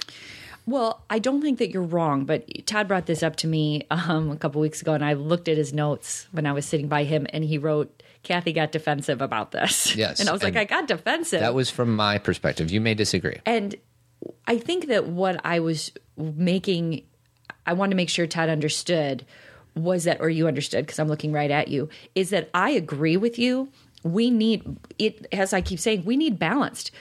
[0.68, 4.32] Well, I don't think that you're wrong, but Todd brought this up to me um,
[4.32, 7.04] a couple weeks ago, and I looked at his notes when I was sitting by
[7.04, 10.64] him, and he wrote, "Cathy got defensive about this." Yes, and I was like, "I
[10.64, 12.72] got defensive." That was from my perspective.
[12.72, 13.40] You may disagree.
[13.46, 13.76] And
[14.48, 17.04] I think that what I was making,
[17.68, 19.26] I want to make sure Todd understood
[19.76, 23.18] was that, or you understood, because I'm looking right at you, is that I agree
[23.18, 23.70] with you.
[24.04, 26.92] We need it, as I keep saying, we need balanced.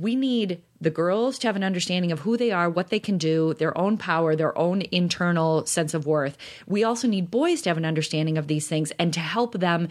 [0.00, 3.18] We need the girls to have an understanding of who they are, what they can
[3.18, 6.36] do, their own power, their own internal sense of worth.
[6.66, 9.88] We also need boys to have an understanding of these things and to help them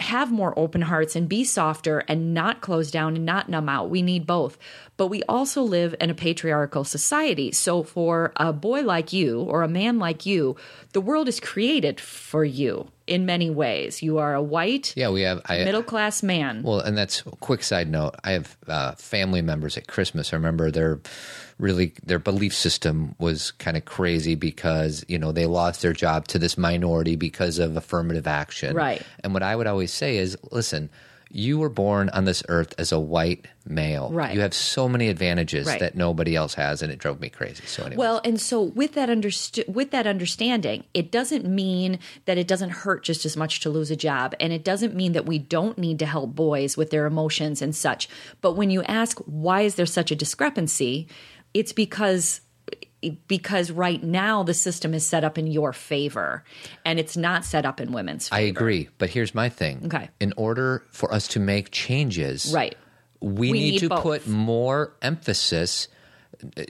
[0.00, 3.90] have more open hearts and be softer and not close down and not numb out.
[3.90, 4.56] We need both.
[4.96, 7.50] But we also live in a patriarchal society.
[7.52, 10.56] So for a boy like you or a man like you,
[10.92, 14.02] the world is created for you in many ways.
[14.02, 15.42] You are a white, Yeah, we have.
[15.48, 16.62] Middle class man.
[16.62, 18.14] Well, and that's a quick side note.
[18.24, 20.32] I have uh, family members at Christmas.
[20.32, 21.00] I remember their
[21.58, 26.28] really their belief system was kind of crazy because you know they lost their job
[26.28, 28.76] to this minority because of affirmative action.
[28.76, 29.02] Right.
[29.24, 30.90] And what I would always say is, listen.
[31.30, 34.10] You were born on this earth as a white male.
[34.10, 34.34] Right.
[34.34, 35.78] You have so many advantages Right.
[35.80, 37.62] that nobody else has, and it drove me crazy.
[37.66, 42.38] So anyway, Well, and so with that underst- with that understanding, it doesn't mean that
[42.38, 45.26] it doesn't hurt just as much to lose a job, and it doesn't mean that
[45.26, 48.08] we don't need to help boys with their emotions and such.
[48.40, 51.08] But when you ask why is there such a discrepancy,
[51.52, 52.40] it's because
[53.28, 56.42] because right now the system is set up in your favor
[56.84, 58.40] and it's not set up in women's favor.
[58.40, 58.88] I agree.
[58.98, 59.82] But here's my thing.
[59.86, 60.10] Okay.
[60.20, 62.76] In order for us to make changes, Right.
[63.20, 64.02] we, We need, need to both.
[64.02, 65.88] put more emphasis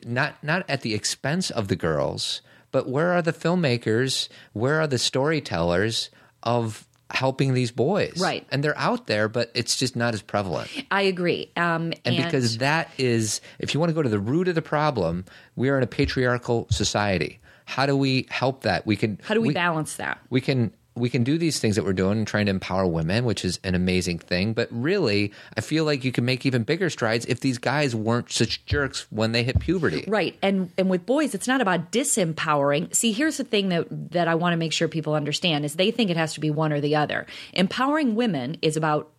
[0.06, 2.40] not not at the expense of the girls
[2.72, 6.08] but where are the filmmakers where are the storytellers
[6.42, 8.47] of helping these boys Right.
[8.53, 11.51] and they're out there but it's just not as prevalent I agree.
[11.57, 14.62] Um, and, because that is if you want to go to the root of the
[14.62, 15.25] problem
[15.57, 19.40] we are in a patriarchal society how do we help that we can how do
[19.40, 20.18] we, balance that?
[20.31, 23.44] we can we can do these things that we're doing trying to empower women which
[23.44, 27.24] is an amazing thing but really i feel like you can make even bigger strides
[27.26, 30.37] if these guys weren't such jerks when they hit puberty Right.
[30.42, 32.94] And and with boys it's not about disempowering.
[32.94, 35.90] See, here's the thing that that I want to make sure people understand is they
[35.90, 37.26] think it has to be one or the other.
[37.52, 39.11] Empowering women is about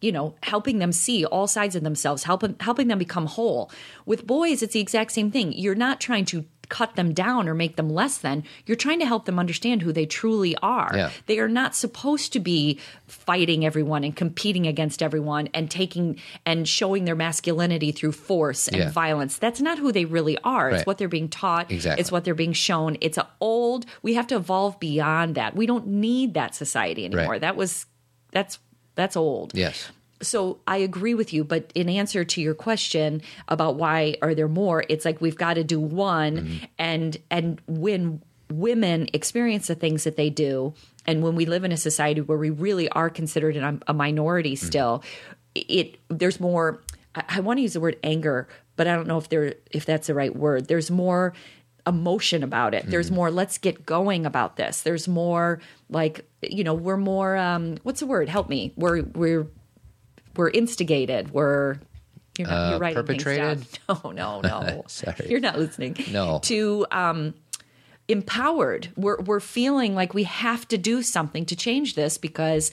[0.00, 3.70] you know, helping them see all sides of themselves, helping helping them become whole.
[4.06, 5.52] With boys, it's the exact same thing.
[5.52, 8.44] You're not trying to cut them down or make them less than.
[8.66, 10.92] You're trying to help them understand who they truly are.
[10.94, 11.10] Yeah.
[11.26, 16.68] They are not supposed to be fighting everyone and competing against everyone and taking and
[16.68, 18.90] showing their masculinity through force and Yeah.
[18.90, 19.38] violence.
[19.38, 20.68] That's not who they really are.
[20.70, 20.86] It's Right.
[20.86, 21.70] what they're being taught.
[21.70, 22.00] Exactly.
[22.00, 22.96] It's what they're being shown.
[23.00, 23.86] It's a old.
[24.02, 25.56] We have to evolve beyond that.
[25.56, 27.32] We don't need that society anymore.
[27.32, 27.40] Right.
[27.40, 27.86] That was
[28.32, 28.58] that's
[28.94, 33.76] that's old yes so I agree with you, but in answer to your question about
[33.76, 36.64] why are there more, it's like we've got to do one, Mm-hmm.
[36.78, 40.74] and and when women experience the things that they do,
[41.06, 44.54] and when we live in a society where we really are considered a, a minority
[44.54, 44.66] Mm-hmm.
[44.66, 45.02] still,
[45.54, 46.82] it there's more.
[47.14, 49.84] I, I want to use the word anger, but I don't know if there if
[49.86, 50.68] that's the right word.
[50.68, 51.32] There's more
[51.86, 52.82] emotion about it.
[52.82, 52.90] Mm-hmm.
[52.90, 54.82] There's more let's get going about this.
[54.82, 58.28] There's more like you know, we're more um what's the word?
[58.28, 58.72] Help me.
[58.76, 59.46] We're we're
[60.38, 61.32] we're instigated.
[61.32, 61.78] We're
[62.38, 63.66] you're, not, you're writing things perpetrated?
[63.88, 64.84] No, no, no.
[64.88, 65.26] Sorry.
[65.28, 65.96] You're not listening.
[66.10, 66.38] No.
[66.44, 67.34] To um
[68.06, 68.88] empowered.
[68.96, 72.70] We're we're feeling like we have to do something to change this because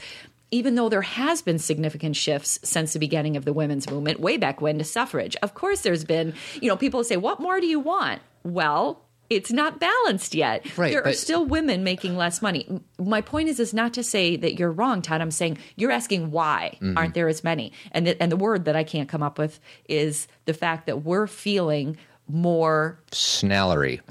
[0.52, 4.38] even though there has been significant shifts since the beginning of the women's movement, way
[4.38, 7.68] back when to suffrage, of course there's been, you know, people say, What more do
[7.68, 8.22] you want?
[8.44, 10.66] Well, it's not balanced yet.
[10.78, 12.68] Right, there are still women making less money.
[13.00, 15.22] My point is is not to say that you're wrong, Todd.
[15.22, 16.98] I'm saying you're asking why Mm-hmm.
[16.98, 17.72] aren't there as many?
[17.92, 19.60] And the, and the word that I can't come up with
[19.90, 24.02] is the fact that we're feeling more snallery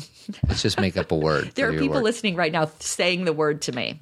[0.48, 2.04] let's just make up a word There are people word.
[2.04, 3.98] listening right now saying the word to me.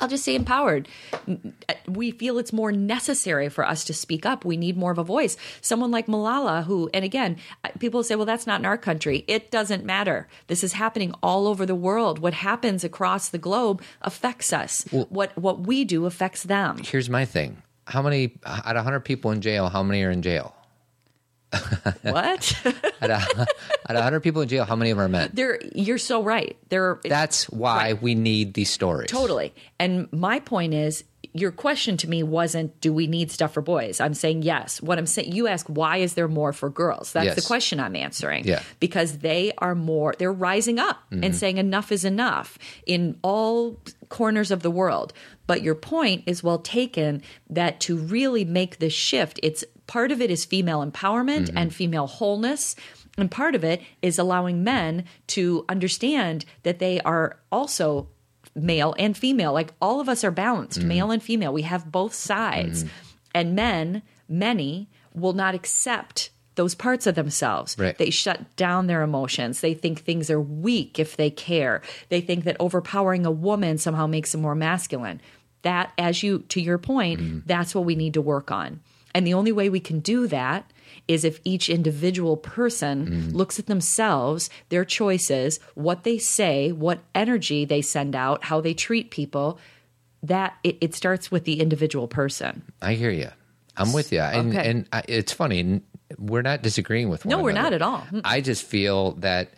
[0.00, 0.88] I'll just say empowered.
[1.26, 1.52] Mm,
[1.86, 4.44] we feel it's more necessary for us to speak up.
[4.44, 5.36] We need more of a voice.
[5.60, 7.36] Someone like Malala, who, and again,
[7.78, 9.24] people say, well, that's not in our country.
[9.28, 10.26] It doesn't matter.
[10.48, 12.18] This is happening all over the world.
[12.18, 14.84] What happens across the globe affects us.
[14.90, 16.78] what what we do affects them.
[16.82, 19.68] Here's my thing: How many out of hundred people in jail?
[19.68, 20.53] How many are in jail?
[22.02, 22.56] what?
[23.00, 23.48] at, out
[23.88, 25.30] of hundred people in jail, how many of them are men?
[25.32, 26.56] There, you're so right.
[26.68, 27.00] There.
[27.04, 28.02] That's why Right.
[28.02, 29.10] we need these stories.
[29.10, 29.52] Totally.
[29.78, 31.04] And my point is,
[31.36, 34.00] your question to me wasn't, do we need stuff for boys?
[34.00, 34.80] I'm saying yes.
[34.80, 37.12] What I'm saying, you ask, why is there more for girls?
[37.12, 37.34] That's Yes.
[37.34, 38.44] the question I'm answering.
[38.44, 38.62] Yeah.
[38.78, 41.32] Because they are more, they're rising up and mm-hmm.
[41.32, 45.12] saying enough is enough in all corners of the world.
[45.48, 50.20] But your point is well taken that to really make this shift, it's part of
[50.20, 52.76] it is female empowerment and female wholeness.
[53.16, 58.08] And part of it is allowing men to understand that they are also
[58.56, 59.52] male and female.
[59.52, 60.88] Like all of us are balanced, Mm-hmm.
[60.88, 61.52] male and female.
[61.52, 62.84] We have both sides.
[63.34, 67.76] And men, many, will not accept those parts of themselves.
[67.78, 67.98] Right.
[67.98, 69.60] They shut down their emotions.
[69.60, 71.82] They think things are weak if they care.
[72.10, 75.20] They think that overpowering a woman somehow makes them more masculine.
[75.62, 77.38] That, as you, to your point, Mm-hmm.
[77.46, 78.80] that's what we need to work on.
[79.14, 80.70] And the only way we can do that
[81.06, 83.36] is if each individual person Mm-hmm.
[83.36, 88.74] looks at themselves, their choices, what they say, what energy they send out, how they
[88.74, 89.58] treat people.
[90.22, 92.62] That it, it starts with the individual person.
[92.80, 93.28] I hear you.
[93.76, 94.20] I'm with you.
[94.20, 94.70] And, Okay.
[94.70, 95.82] and I, it's funny.
[96.18, 97.64] We're not disagreeing with one No, we're another.
[97.64, 98.06] not at all.
[98.10, 98.20] Mm.
[98.24, 99.50] I just feel that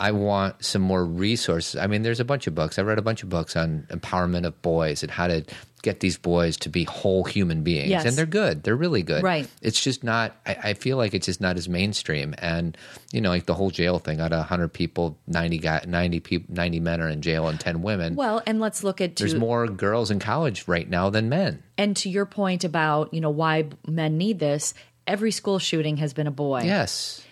[0.00, 1.74] I want some more resources.
[1.76, 2.78] I mean, there's a bunch of books.
[2.78, 5.44] I read a bunch of books on empowerment of boys and how to
[5.82, 7.90] get these boys to be whole human beings.
[7.90, 8.04] Yes.
[8.04, 8.62] And they're good.
[8.62, 9.22] They're really good.
[9.22, 9.48] Right.
[9.62, 12.34] It's just not, I, I feel like it's just not as mainstream.
[12.38, 12.76] And,
[13.12, 16.54] you know, like the whole jail thing out of 100 people, 90, guy, 90, people,
[16.54, 18.14] 90 men are in jail and 10 women.
[18.14, 21.62] Well, and let's look at there's to, more girls in college right now than men.
[21.76, 24.74] and to your point about you know why men need this.
[25.06, 26.62] Every school shooting has been a boy.
[26.64, 27.22] Yes.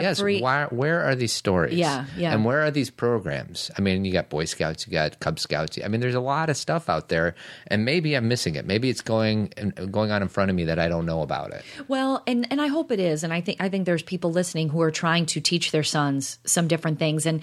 [0.00, 0.42] Every yes.
[0.42, 1.74] Why, where are these stories?
[1.74, 2.32] Yeah, yeah.
[2.32, 3.70] And where are these programs?
[3.76, 5.78] I mean, you got Boy Scouts, you got Cub Scouts.
[5.84, 7.34] I mean, there's a lot of stuff out there,
[7.66, 8.66] and maybe I'm missing it.
[8.66, 9.52] Maybe it's going
[9.90, 11.64] going on in front of me that I don't know about it.
[11.88, 14.68] Well, and and I hope it is, and I think I think there's people listening
[14.68, 17.42] who are trying to teach their sons some different things, and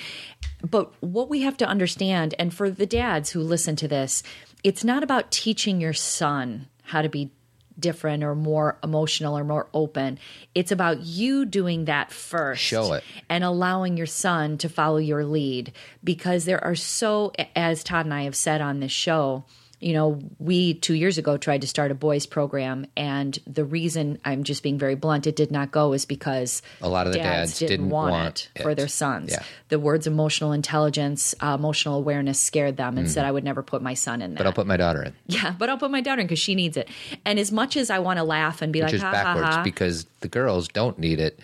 [0.70, 4.24] but what we have to understand, and for the dads who listen to this,
[4.64, 7.32] it's not about teaching your son how to be
[7.80, 10.20] different or more emotional or more open.
[10.56, 12.62] It's about you doing that first.
[12.62, 13.04] Show it.
[13.30, 18.14] And allowing your son to follow your lead because there are so as Todd and
[18.14, 19.46] I have said on this show,
[19.80, 24.20] you know, we two years ago tried to start a boys program, and the reason
[24.26, 27.20] I'm just being very blunt, it did not go is because A lot of the
[27.20, 28.76] dads didn't, didn't want, want it for it.
[28.76, 29.32] their sons.
[29.32, 29.44] Yeah.
[29.70, 33.82] The words emotional intelligence, uh, emotional awareness scared them, and said I would never put
[33.82, 34.36] my son in that.
[34.36, 34.38] Mm.
[34.38, 36.56] But I'll put my daughter in, yeah, but I'll put my daughter in because she
[36.56, 36.90] needs it.
[37.26, 39.48] And as much as I want to laugh and be which like, is ha backwards
[39.48, 41.40] ha ha, because the girls don't need it.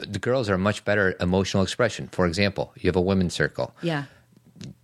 [0.00, 2.08] The girls are much better emotional expression.
[2.12, 3.74] For example, you have a women's circle.
[3.80, 4.04] yeah.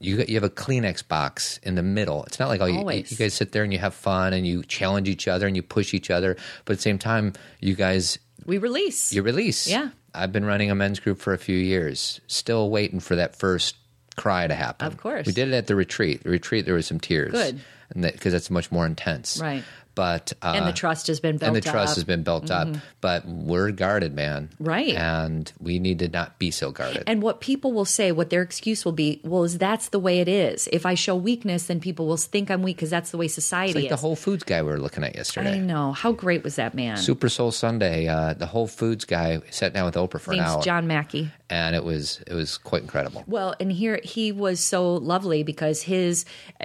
[0.01, 2.25] You you have a Kleenex box in the middle.
[2.25, 4.63] It's not like oh, you, you guys sit there and you have fun and you
[4.65, 8.19] challenge each other and you push each other, but at the same time, you guys
[8.47, 9.13] We release.
[9.13, 9.67] you release.
[9.67, 9.91] Yeah.
[10.15, 13.77] I've been running a men's group for a few years, still waiting for that first
[14.17, 14.87] cry to happen.
[14.89, 15.27] Of course.
[15.27, 16.25] we did it at the retreat.
[16.25, 17.31] The retreat, there was some tears.
[17.31, 17.61] Good.
[17.91, 19.39] and because that's much more intense.
[19.41, 19.63] Right.
[20.01, 21.81] But uh, and the trust has been built and the trust up.
[21.83, 21.95] Mm-hmm.
[21.95, 22.69] has been built up.
[23.03, 24.49] But we're guarded, man.
[24.59, 24.95] Right.
[24.95, 27.05] And we need to not be so guarded.
[27.07, 30.21] And what people will say, what their excuse will be, well, is that's the way
[30.21, 30.71] it is.
[30.73, 33.73] If I show weakness, then people will think I'm weak because that's the way society
[33.73, 33.97] it's like the.
[33.97, 35.57] Whole Foods guy we were looking at yesterday.
[35.57, 35.93] I know.
[35.93, 36.97] How great was that man?
[36.97, 40.49] Super Soul Sunday, uh, the Whole Foods guy sat down with Oprah for an Name's
[40.49, 41.31] hour, John Mackey.
[41.51, 43.25] And it was it was quite incredible.
[43.27, 46.25] Well, and here he was so lovely because his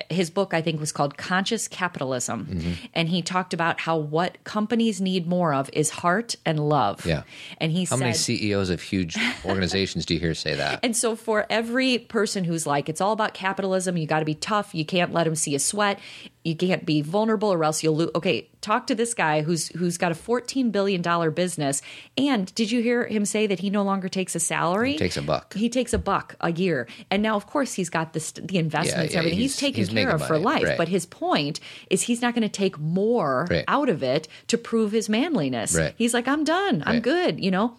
[0.09, 2.71] his book I think was called Conscious Capitalism, Mm-hmm.
[2.93, 7.05] and he talked about how what companies need more of is heart and love.
[7.05, 7.23] Yeah.
[7.59, 7.99] and he How said.
[7.99, 10.79] many CEOs of huge organizations do you hear say that?
[10.83, 14.35] and so, for every person who's like, it's all about capitalism, you got to be
[14.35, 14.75] tough.
[14.75, 15.99] You can't let them see a sweat.
[16.45, 18.11] You can't be vulnerable, or else you'll lose.
[18.15, 21.81] Okay, talk to this guy who's who's got a fourteen billion dollar business.
[22.17, 24.91] And did you hear him say that he no longer takes a salary?
[24.91, 25.55] He takes a buck.
[25.55, 29.13] He takes a buck a year, and now, of course, he's got this, the investments,
[29.13, 29.39] yeah, and everything.
[29.39, 30.63] He's, he's- taken he's care of for life.
[30.63, 30.77] right.
[30.77, 33.65] But his point is, he's not going to take more Right.
[33.67, 35.75] out of it to prove his manliness.
[35.75, 35.95] Right.
[35.97, 36.83] He's like, I'm done.
[36.85, 37.43] I'm good.
[37.43, 37.77] You know.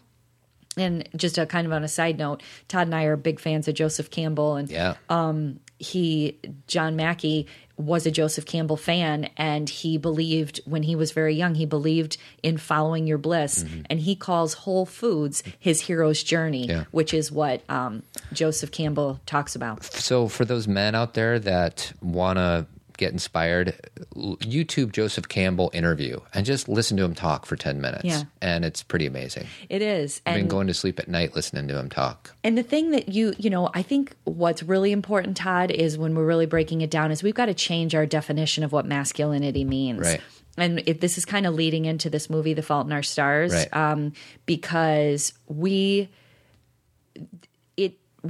[0.78, 3.66] And just a kind of on a side note, Todd and I are big fans
[3.66, 7.46] of Joseph Campbell, and Yeah, um, he John Mackey
[7.76, 12.16] was a Joseph Campbell fan and he believed when he was very young he believed
[12.42, 13.64] in following your bliss.
[13.90, 16.84] And he calls Whole Foods his hero's journey Yeah.
[16.90, 18.02] which is what um,
[18.32, 19.84] Joseph Campbell talks about.
[19.84, 22.66] So for those men out there that want to
[22.96, 23.74] get inspired,
[24.14, 28.04] YouTube Joseph Campbell interview and just listen to him talk for 10 minutes.
[28.04, 28.22] Yeah.
[28.40, 29.46] And it's pretty amazing.
[29.68, 30.20] It is.
[30.26, 32.34] I've been going to sleep at night listening to him talk.
[32.44, 36.14] And the thing that you, you know, I think what's really important, Todd, is when
[36.14, 39.64] we're really breaking it down, is we've got to change our definition of what masculinity
[39.64, 40.00] means.
[40.00, 40.20] Right.
[40.58, 43.52] And if this is kind of leading into this movie, The Fault in Our Stars,
[43.52, 43.76] Right.
[43.76, 44.12] um,
[44.46, 46.08] because we,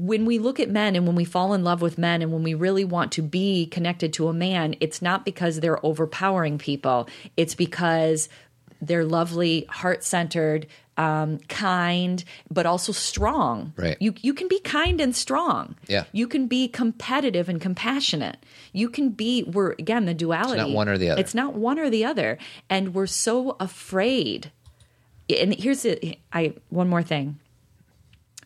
[0.00, 2.42] when we look at men and when we fall in love with men and when
[2.42, 7.08] we really want to be connected to a man, it's not because they're overpowering people.
[7.36, 8.28] It's because
[8.80, 10.66] they're lovely, heart centered,
[10.96, 13.72] um, kind, but also strong.
[13.76, 13.96] Right.
[14.00, 15.76] You you can be kind and strong.
[15.86, 16.04] Yeah.
[16.12, 18.38] You can be competitive and compassionate.
[18.72, 20.62] You can be we're again the duality.
[20.62, 21.20] Not one or the other.
[21.20, 22.38] It's not one or the other.
[22.70, 24.50] And we're so afraid.
[25.28, 27.38] And here's the I one more thing.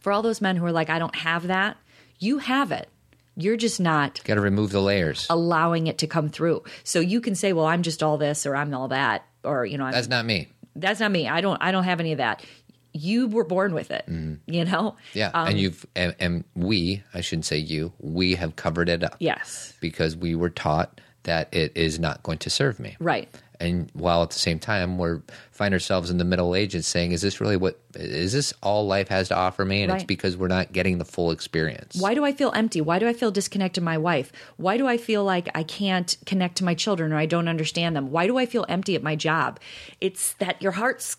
[0.00, 1.76] For all those men who are like, I don't have that,
[2.18, 2.88] you have it.
[3.36, 5.26] You're just not Got to remove the layers.
[5.30, 6.64] allowing it to come through.
[6.84, 9.78] So you can say, Well, I'm just all this or I'm all that or you
[9.78, 10.48] know, I'm That's not me.
[10.76, 11.28] that's not me.
[11.28, 12.44] I don't I don't have any of that.
[12.92, 14.04] You were born with it.
[14.46, 14.96] You know?
[15.14, 15.30] Yeah.
[15.32, 19.14] Um, and you've, and, and we, I shouldn't say you, we have covered it up.
[19.20, 19.72] Yes.
[19.80, 22.96] Because we were taught that it is not going to serve me.
[22.98, 23.28] Right.
[23.60, 25.20] And while at the same time we're
[25.52, 29.08] find ourselves in the middle ages saying is this really what is this all life
[29.08, 32.24] has to offer me and it's because we're not getting the full experience Why do
[32.24, 32.80] I feel empty?
[32.80, 34.32] Why do I feel disconnected to my wife?
[34.56, 37.94] Why do I feel like I can't connect to my children or I don't understand
[37.94, 38.10] them?
[38.10, 39.60] Why do I feel empty at my job?
[40.00, 41.16] It's that your heart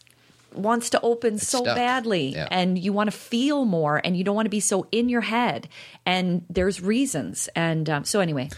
[0.53, 1.75] wants to open so stuck.
[1.75, 2.47] badly Yeah.
[2.51, 5.21] and you want to feel more and you don't want to be so in your
[5.21, 5.69] head.
[6.05, 7.47] And there's reasons.
[7.55, 8.49] And um, so, anyway,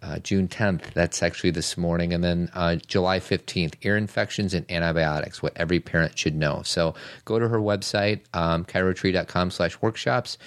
[0.00, 0.92] uh, June 10th.
[0.92, 2.12] That's actually this morning.
[2.12, 6.62] And then uh, July 15th, ear infections and antibiotics, what every parent should know.
[6.64, 10.38] So go to her website, um, chirotree.com slash workshops.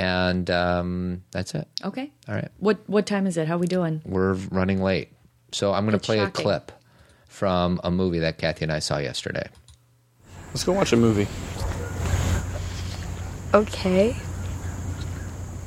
[0.00, 1.68] And um, that's it.
[1.84, 2.10] Okay.
[2.26, 2.48] All right.
[2.58, 3.46] What what time is it?
[3.46, 4.00] How are we doing?
[4.06, 5.10] We're running late.
[5.52, 6.40] So I'm going to play shocking.
[6.40, 6.72] a clip
[7.28, 9.46] from a movie that Cathy and I saw yesterday.
[10.48, 11.26] Let's go watch a movie.
[13.52, 14.16] Okay.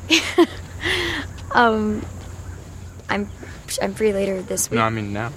[1.52, 2.04] um,
[3.10, 3.30] I'm
[3.82, 4.78] I'm free later this week.
[4.80, 5.32] No, I mean now.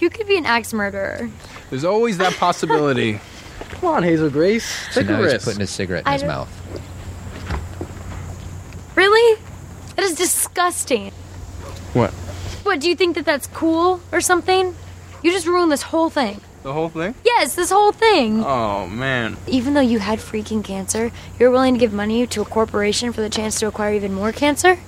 [0.00, 1.30] You could be an axe murderer.
[1.70, 3.20] There's always that possibility.
[3.70, 4.64] Come on, Hazel Grace.
[4.92, 5.44] So Take now a he's risk.
[5.46, 6.60] putting his cigarette in I his don't- mouth.
[8.94, 9.40] Really?
[9.96, 11.10] That is disgusting.
[11.92, 12.10] What?
[12.64, 14.74] What, do you think that that's cool or something?
[15.22, 16.40] You just ruined this whole thing.
[16.62, 17.14] The whole thing?
[17.24, 18.42] Yes, this whole thing.
[18.42, 19.36] Oh man.
[19.46, 23.20] Even though you had freaking cancer, you're willing to give money to a corporation for
[23.20, 24.78] the chance to acquire even more cancer?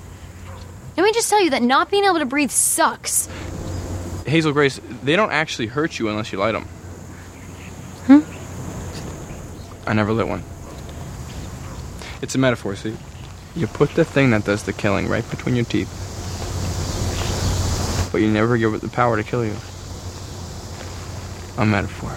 [0.96, 3.28] Let me just tell you that not being able to breathe sucks.
[4.26, 6.64] Hazel Grace, they don't actually hurt you unless you light them.
[8.06, 8.20] Hmm?
[9.88, 10.42] I never lit one.
[12.22, 12.96] It's a metaphor, see?
[13.56, 15.90] You put the thing that does the killing right between your teeth.
[18.12, 19.56] But you never give it the power to kill you.
[21.56, 22.12] A metaphor.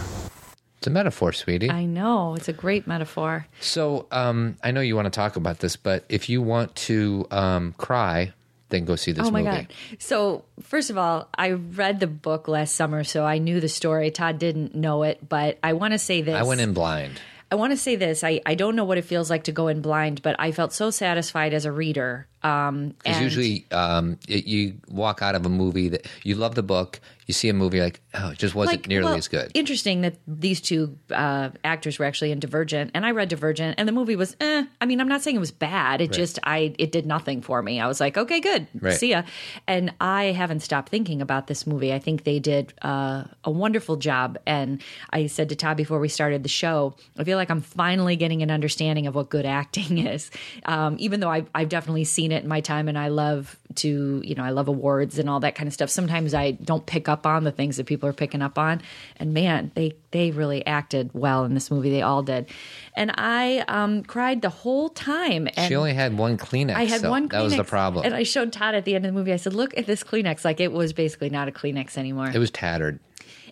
[0.80, 1.70] It's a metaphor, sweetie.
[1.70, 2.36] I know.
[2.36, 3.48] It's a great metaphor.
[3.62, 7.26] So um, I know you want to talk about this, but if you want to
[7.32, 8.34] um, cry,
[8.70, 9.58] then go see this oh my movie.
[9.58, 9.68] god!
[9.98, 14.12] So first of all, I read the book last summer, so I knew the story.
[14.12, 16.36] Todd didn't know it, but I want to say this.
[16.36, 17.20] I went in blind.
[17.52, 18.24] I want to say this.
[18.24, 20.72] I, I don't know what it feels like to go in blind, but I felt
[20.72, 22.28] so satisfied as a reader.
[22.44, 26.56] Um, Because and usually um, y you walk out of a movie that you love
[26.56, 27.00] the book,
[27.30, 29.52] you see a movie like, oh, it just wasn't nearly well, as good.
[29.54, 33.88] Interesting that these two uh, actors were actually in Divergent, and I read Divergent, and
[33.88, 34.66] the movie was, eh.
[34.82, 36.02] I mean, I'm not saying it was bad.
[36.02, 37.80] It just, I, it did nothing for me.
[37.80, 38.96] I was like, okay, good, Right.
[38.96, 39.22] see ya.
[39.68, 41.94] And I haven't stopped thinking about this movie.
[41.94, 44.40] I think they did uh, a wonderful job.
[44.48, 48.16] And I said to Todd before we started the show, I feel like I'm finally
[48.16, 50.32] getting an understanding of what good acting is.
[50.66, 54.20] Um, even though I've, I've definitely seen it in my time, and I love to,
[54.26, 55.92] you know, I love awards and all that kind of stuff.
[55.92, 58.82] Sometimes I don't pick up on the things that people are picking up on.
[59.18, 61.90] And man, they they really acted well in this movie.
[61.90, 62.48] They all did.
[62.96, 65.48] And I um, cried the whole time.
[65.56, 66.76] And she only had one Kleenex.
[66.76, 67.30] I had so one.
[67.30, 68.06] Kleenex, That was the problem.
[68.06, 69.34] And I showed Todd at the end of the movie.
[69.34, 70.44] I said, "Look at this Kleenex.
[70.46, 73.00] Like it was basically not a Kleenex anymore." it was tattered.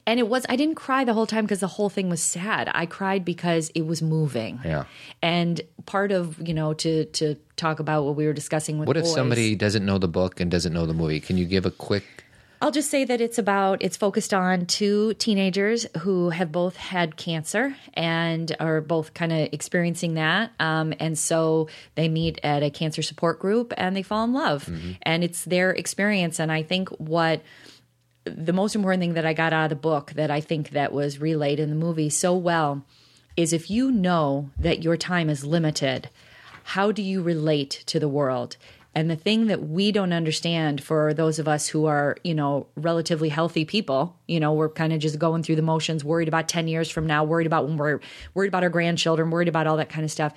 [0.06, 0.46] and it was.
[0.50, 2.70] I didn't cry the whole time because the whole thing was sad.
[2.74, 4.60] I cried because it was moving.
[4.64, 4.86] Yeah.
[5.22, 8.98] And part of you know to to talk about what we were discussing with What
[8.98, 11.20] if boys- somebody doesn't know the book and doesn't know the movie?
[11.20, 12.17] Can you give a quick
[12.60, 17.16] I'll just say that it's about it's focused on two teenagers who have both had
[17.16, 22.72] cancer and are both kind of experiencing that, um, and so they meet at a
[22.72, 24.70] cancer support group and they fall in love,
[25.04, 26.40] and it's their experience.
[26.40, 27.44] And I think what
[28.26, 30.92] the most important thing that I got out of the book that I think that
[30.92, 32.84] was relayed in the movie so well
[33.36, 36.10] is if you know that your time is limited,
[36.64, 38.58] how do you relate to the world?
[38.98, 42.66] And the thing that we don't understand for those of us who are, you know,
[42.76, 46.50] relatively healthy people, you know, we're kind of just going through the motions, worried about
[46.50, 48.00] 10 years from now, worried about when we're
[48.34, 50.34] worried about our grandchildren, worried about all that kind of stuff.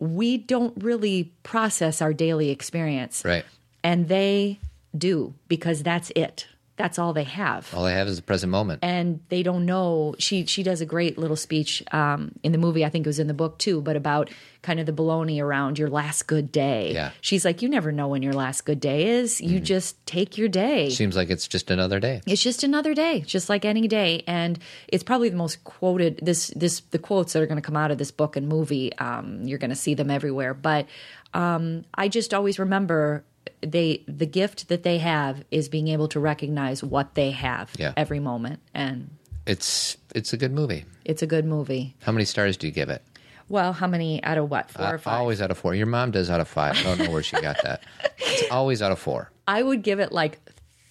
[0.00, 3.24] We don't really process our daily experience.
[3.24, 3.44] Right.
[3.84, 4.58] And they
[4.98, 6.48] do because that's it.
[6.80, 8.78] That's all they have All they have is the present moment.
[8.82, 10.14] and they don't know.
[10.18, 12.86] She she does a great little speech um, in the movie.
[12.86, 14.30] I think it was in the book too, but about
[14.62, 16.92] kind of the baloney around your last good day.
[16.92, 17.10] Yeah.
[17.22, 19.40] she's like, you never know when your last good day is.
[19.40, 20.88] You just take your day.
[20.90, 22.20] Seems like it's just another day.
[22.26, 24.58] It's just another day, just like any day, and
[24.88, 26.20] it's probably the most quoted.
[26.22, 28.96] This this the quotes that are going to come out of this book and movie.
[28.98, 30.86] Um, you're going to see them everywhere, but
[31.34, 33.24] um, I just always remember
[33.62, 37.92] they the gift that they have is being able to recognize what they have Yeah.
[37.96, 39.10] every moment, and
[39.46, 40.84] It's it's a good movie.
[41.04, 41.94] it's a good movie.
[42.00, 43.02] How many stars do you give it?
[43.48, 44.70] Well, how many out of what?
[44.70, 45.18] Four Uh, or five?
[45.20, 45.74] always out of four.
[45.74, 46.76] Your mom does out of five.
[46.78, 47.82] I don't know where she got that.
[48.18, 49.30] It's always out of four.
[49.48, 50.38] I would give it like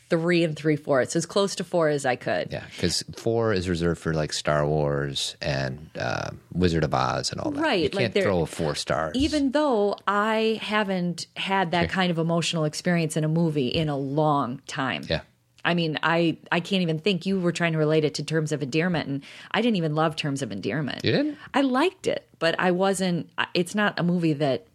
[0.09, 2.49] three and three fourths, as close to four as I could.
[2.51, 7.39] Yeah, because four is reserved for like Star Wars and uh, Wizard of Oz and
[7.39, 7.61] all that.
[7.61, 9.15] Right, You can't they're- throw four stars.
[9.15, 13.97] Even though I haven't had that kind of emotional experience in a movie in a
[13.97, 15.03] long time.
[15.09, 15.21] Yeah.
[15.65, 18.53] I mean, I I can't even think you were trying to relate it to terms
[18.53, 21.03] of endearment and I didn't even love terms of endearment.
[21.03, 21.37] You didn't?
[21.53, 24.65] I liked it, but I wasn't it's not a movie that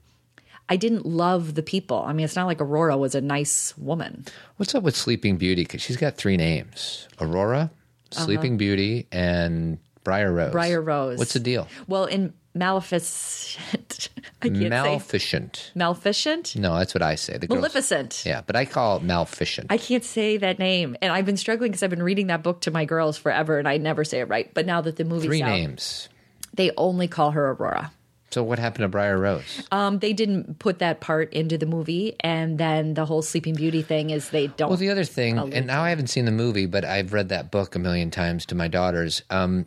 [0.68, 2.02] I didn't love the people.
[2.06, 4.24] I mean, it's not like Aurora was a nice woman.
[4.56, 5.62] What's up with Sleeping Beauty?
[5.62, 7.70] Because she's got three names: Aurora,
[8.10, 10.44] Sleeping Beauty, and Briar Rose.
[10.46, 10.52] Uh-huh.
[10.52, 11.18] Briar Rose.
[11.18, 11.68] What's the deal?
[11.86, 14.08] Well, in Maleficent,
[14.42, 15.72] I can't say Maleficent.
[15.74, 17.36] Maleficent, No, that's what I say.
[17.38, 18.22] The girls- Maleficent.
[18.24, 19.66] Yeah, but I call it Maleficent.
[19.70, 22.60] I can't say that name, and I've been struggling because I've been reading that book
[22.62, 24.52] to my girls forever, and I never say it right.
[24.54, 26.08] But now that the movie's Three out, names.
[26.54, 27.92] they only call her Aurora.
[28.34, 29.62] So what happened to Briar Rose?
[29.70, 33.80] Um, they didn't put that part into the movie, and then the whole Sleeping Beauty
[33.80, 34.70] thing is they don't.
[34.70, 37.52] Well, the other thing, and now I haven't seen the movie, but I've read that
[37.52, 39.22] book a million times to my daughters.
[39.30, 39.66] Um,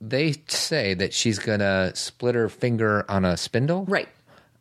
[0.00, 4.08] they say that she's going to split her finger on a spindle, right,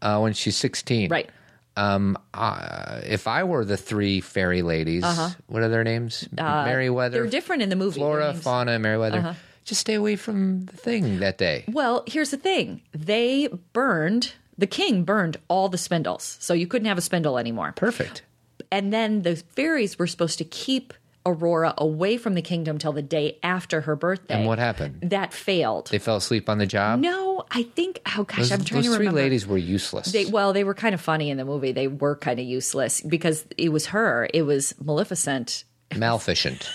[0.01, 1.29] Uh, when she's sixteen, right.
[1.77, 5.05] Um, uh, if I were the three fairy ladies,
[5.45, 6.27] what are their names?
[6.35, 7.19] Merryweather.
[7.19, 7.23] Uh-huh.
[7.25, 7.99] They're different in the movie.
[7.99, 9.35] Flora, Fauna, and Merryweather.
[9.69, 11.63] Just stay away from the thing that day.
[11.67, 16.87] Well, here's the thing: they burned the king burned all the spindles, so you couldn't
[16.87, 17.73] have a spindle anymore.
[17.75, 18.23] Perfect.
[18.71, 20.91] And then the fairies were supposed to keep
[21.23, 24.33] Aurora away from the kingdom till the day after her birthday.
[24.33, 25.01] And what happened?
[25.03, 25.89] That failed.
[25.91, 26.99] They fell asleep on the job.
[26.99, 28.01] no, I think.
[28.17, 29.05] Oh gosh, those, I'm trying to remember.
[29.05, 30.11] those three ladies were useless.
[30.11, 31.71] They, well, they were kind of funny in the movie.
[31.71, 34.27] They were kind of useless because it was her.
[34.33, 35.63] It was Maleficent.
[35.95, 36.67] Maleficent.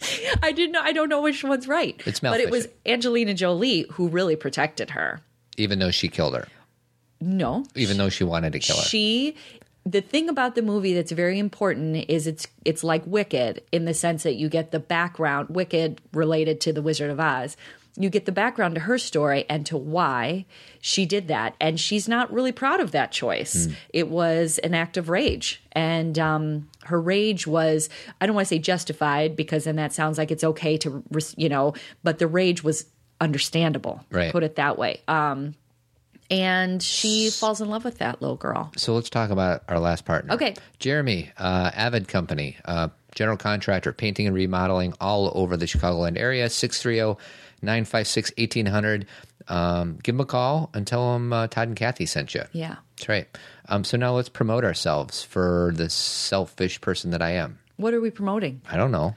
[0.42, 0.80] I didn't know.
[0.82, 2.00] I don't know which one's right.
[2.06, 5.20] It's but it was Angelina Jolie who really protected her.
[5.56, 6.46] even though she killed her.
[7.20, 8.82] No, Even though she wanted to kill her.
[8.82, 9.34] she
[9.84, 13.94] the thing about the movie that's very important is it's it's like wicked in the
[13.94, 17.56] sense that you get the background wicked related to the wizard of oz
[18.00, 20.44] you get the background to her story and to why
[20.80, 24.96] she did that and she's not really proud of that choice it was an act
[24.96, 27.88] of rage and um, her rage was
[28.20, 31.02] i don't want to say justified because then that sounds like it's okay to
[31.36, 31.74] you know
[32.04, 32.84] but the rage was
[33.20, 34.30] understandable Right.
[34.32, 35.54] put it that way um,
[36.30, 40.04] and she falls in love with that little girl So let's talk about our last
[40.04, 40.34] partner.
[40.34, 40.54] Okay.
[40.78, 46.44] Jeremy, uh, Avid Company, uh, general contractor, painting and remodeling all over the Chicagoland area,
[46.44, 47.18] oh, 630
[47.62, 49.06] 956 1800.
[49.48, 52.42] Um, Give them a call and tell them uh, Todd and Cathy sent you.
[52.52, 52.76] Yeah.
[52.96, 53.28] That's right.
[53.68, 57.58] Um, so now let's promote ourselves for the selfish person that I am.
[57.76, 58.60] What are we promoting?
[58.70, 59.14] I don't know.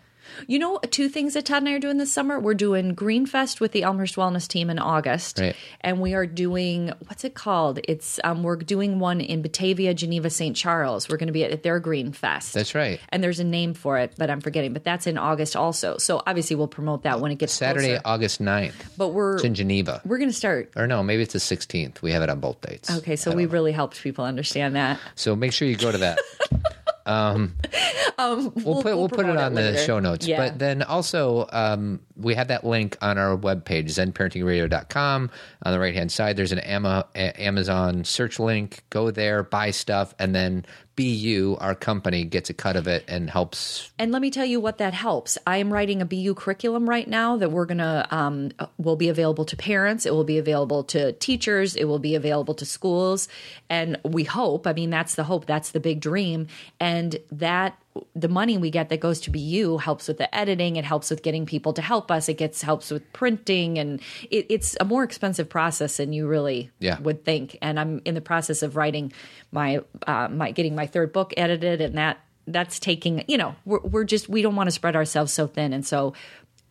[0.48, 2.40] You know, two things that Todd and I are doing this summer.
[2.40, 5.56] We're doing Greenfest with the Elmhurst Wellness Team in August, Right.
[5.82, 7.80] and we are doing what's it called?
[7.88, 10.56] It's um, we're doing one in Batavia, Geneva, St.
[10.56, 11.10] Charles.
[11.10, 12.54] We're going to be at their Greenfest.
[12.54, 13.00] That's right.
[13.10, 14.74] And there's a name for it, but I'm forgetting.
[14.74, 15.98] But that's in August also.
[15.98, 18.02] So obviously we'll promote that when it gets Saturday, Closer.
[18.06, 18.74] August 9th.
[18.98, 20.02] But we're It's in Geneva.
[20.06, 20.72] we're going to start.
[20.76, 22.02] Or no, maybe it's the 16th.
[22.02, 22.90] We have it on both dates.
[22.90, 23.52] Okay, so we know.
[23.52, 25.00] really helped people understand that.
[25.16, 26.20] So make sure you go to that.
[27.06, 27.56] Um,
[28.18, 30.28] um, we'll, put we'll we'll put it promote it on the show notes.
[30.28, 30.38] Yeah.
[30.38, 35.32] But then also um, we have that link on our webpage, zenparentingradio.com.
[35.64, 38.84] On the right hand side, there's an Ama- a- Amazon search link.
[38.90, 40.66] Go there, buy stuff, and then
[40.96, 43.92] Be U, our company, gets a cut of it and helps.
[43.98, 45.38] And let me tell you what that helps.
[45.48, 49.10] I am writing a Be U curriculum right now that we're gonna um, will be
[49.10, 50.06] available to parents.
[50.06, 51.76] It will be available to teachers.
[51.76, 53.28] It will be available to schools,
[53.70, 54.68] and we hope.
[54.68, 55.46] I mean, that's the hope.
[55.46, 56.48] That's the big dream,
[56.80, 57.81] and that
[58.16, 60.76] the money we get that goes to Be U helps with the editing.
[60.78, 62.30] It helps with getting people to help us.
[62.30, 66.72] It gets helps with printing, and it, it's a more expensive process than you really
[66.80, 67.00] Yeah.
[67.02, 67.58] would think.
[67.62, 69.12] And I'm in the process of writing
[69.52, 73.26] my uh, my getting my third book edited, and that that's taking.
[73.28, 76.14] You know, we're we're just we don't want to spread ourselves so thin, and so.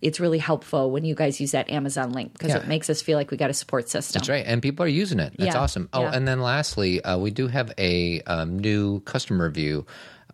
[0.03, 2.61] It's really helpful when you guys use that Amazon link because Yeah.
[2.61, 4.19] it makes us feel like we got a support system.
[4.21, 5.35] That's right, and people are using it.
[5.37, 5.91] That's Yeah, awesome.
[5.93, 6.13] Oh, yeah.
[6.15, 9.85] and then lastly, uh, we do have a um, new customer review.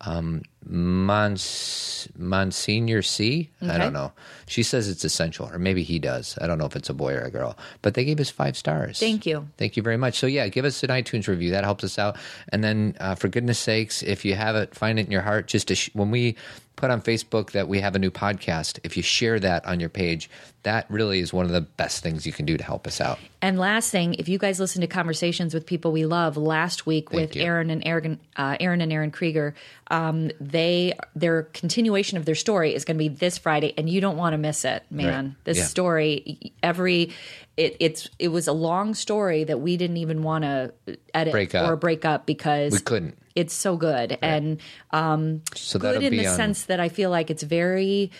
[0.01, 3.49] Um, Mons, Monsignor C.
[3.61, 3.77] I Okay.
[3.77, 4.11] don't know.
[4.47, 6.37] She says it's essential, or maybe he does.
[6.41, 8.55] I don't know if it's a boy or a girl, but they gave us five
[8.57, 8.99] stars.
[8.99, 9.47] Thank you.
[9.57, 10.17] Thank you very much.
[10.19, 11.51] So yeah, give us an iTunes review.
[11.51, 12.17] That helps us out.
[12.49, 15.47] And then, uh, for goodness sakes, if you have it, find it in your heart.
[15.47, 16.35] Just to sh- when we
[16.77, 19.89] put on Facebook that we have a new podcast, if you share that on your
[19.89, 20.29] page,
[20.61, 23.17] that really is one of the best things you can do to help us out.
[23.41, 27.09] And last thing, if you guys listen to conversations with people we love, last week
[27.09, 27.41] Thank with you.
[27.43, 29.55] Aaron and Aaron, uh, Aaron and Aaron Krieger,
[29.89, 33.99] um, they their continuation of their story is going to be this Friday, and you
[33.99, 35.25] don't want to miss it, man.
[35.25, 35.35] Right.
[35.45, 35.63] This Yeah.
[35.65, 37.11] story, every
[37.57, 40.73] it, it's it was a long story that we didn't even want to
[41.13, 43.17] edit Break or break up because We couldn't.
[43.37, 44.59] It's so good and
[44.91, 48.11] um, So good in the on- sense that I feel like it's very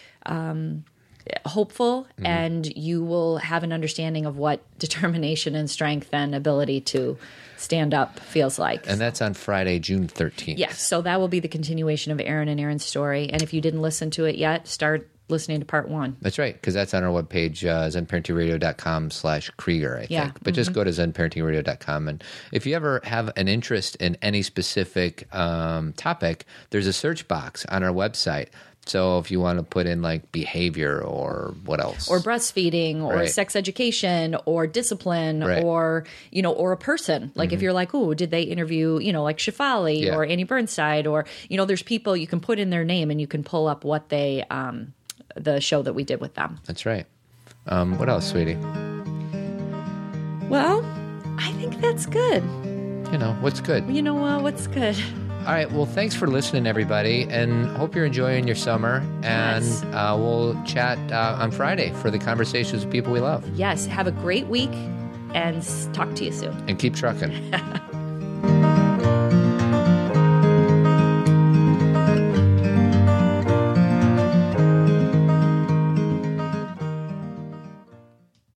[1.45, 2.25] hopeful Mm-hmm.
[2.25, 7.17] and you will have an understanding of what determination and strength and ability to
[7.57, 8.87] stand up feels like.
[8.87, 10.57] And that's on Friday, June 13th.
[10.57, 13.29] yes, so that will be the continuation of Aaron and Aaron's story.
[13.29, 16.15] And if you didn't listen to it yet, start listening to part one.
[16.21, 20.11] That's right, because that's on our webpage, uh, zenparentingradio.com slash Krieger, I think.
[20.11, 20.25] Yeah.
[20.27, 20.37] Mm-hmm.
[20.43, 22.07] But just go to zenparentingradio.com.
[22.07, 27.27] And if you ever have an interest in any specific um, topic, there's a search
[27.27, 28.47] box on our website.
[28.85, 32.07] So if you want to put in like behavior or what else?
[32.07, 33.29] Or breastfeeding, or Right.
[33.29, 35.57] sex education, or discipline, Right.
[35.57, 35.65] Mm-hmm.
[35.65, 37.31] or you know, or a person.
[37.35, 40.15] Like if you're like, oh, did they interview, you know, like Shefali Yeah.
[40.15, 43.19] or Annie Burnside, or you know, there's people you can put in their name and
[43.19, 44.93] you can pull up what they, um,
[45.39, 46.59] the show that we did with them.
[46.65, 47.05] That's right.
[47.67, 48.57] Um, what else, sweetie?
[50.49, 50.83] Well,
[51.39, 52.43] I think that's good.
[53.11, 53.85] You know, what's good?
[53.89, 54.95] You know uh, what's good?
[55.45, 55.71] All right.
[55.71, 58.97] Well, thanks for listening, everybody, and hope you're enjoying your summer.
[59.23, 59.83] And Yes.
[59.93, 63.47] uh, we'll chat uh, on Friday for the conversations with people we love.
[63.57, 64.71] Yes, have a great week
[65.33, 65.63] and
[65.93, 66.53] talk to you soon.
[66.67, 67.31] And keep trucking.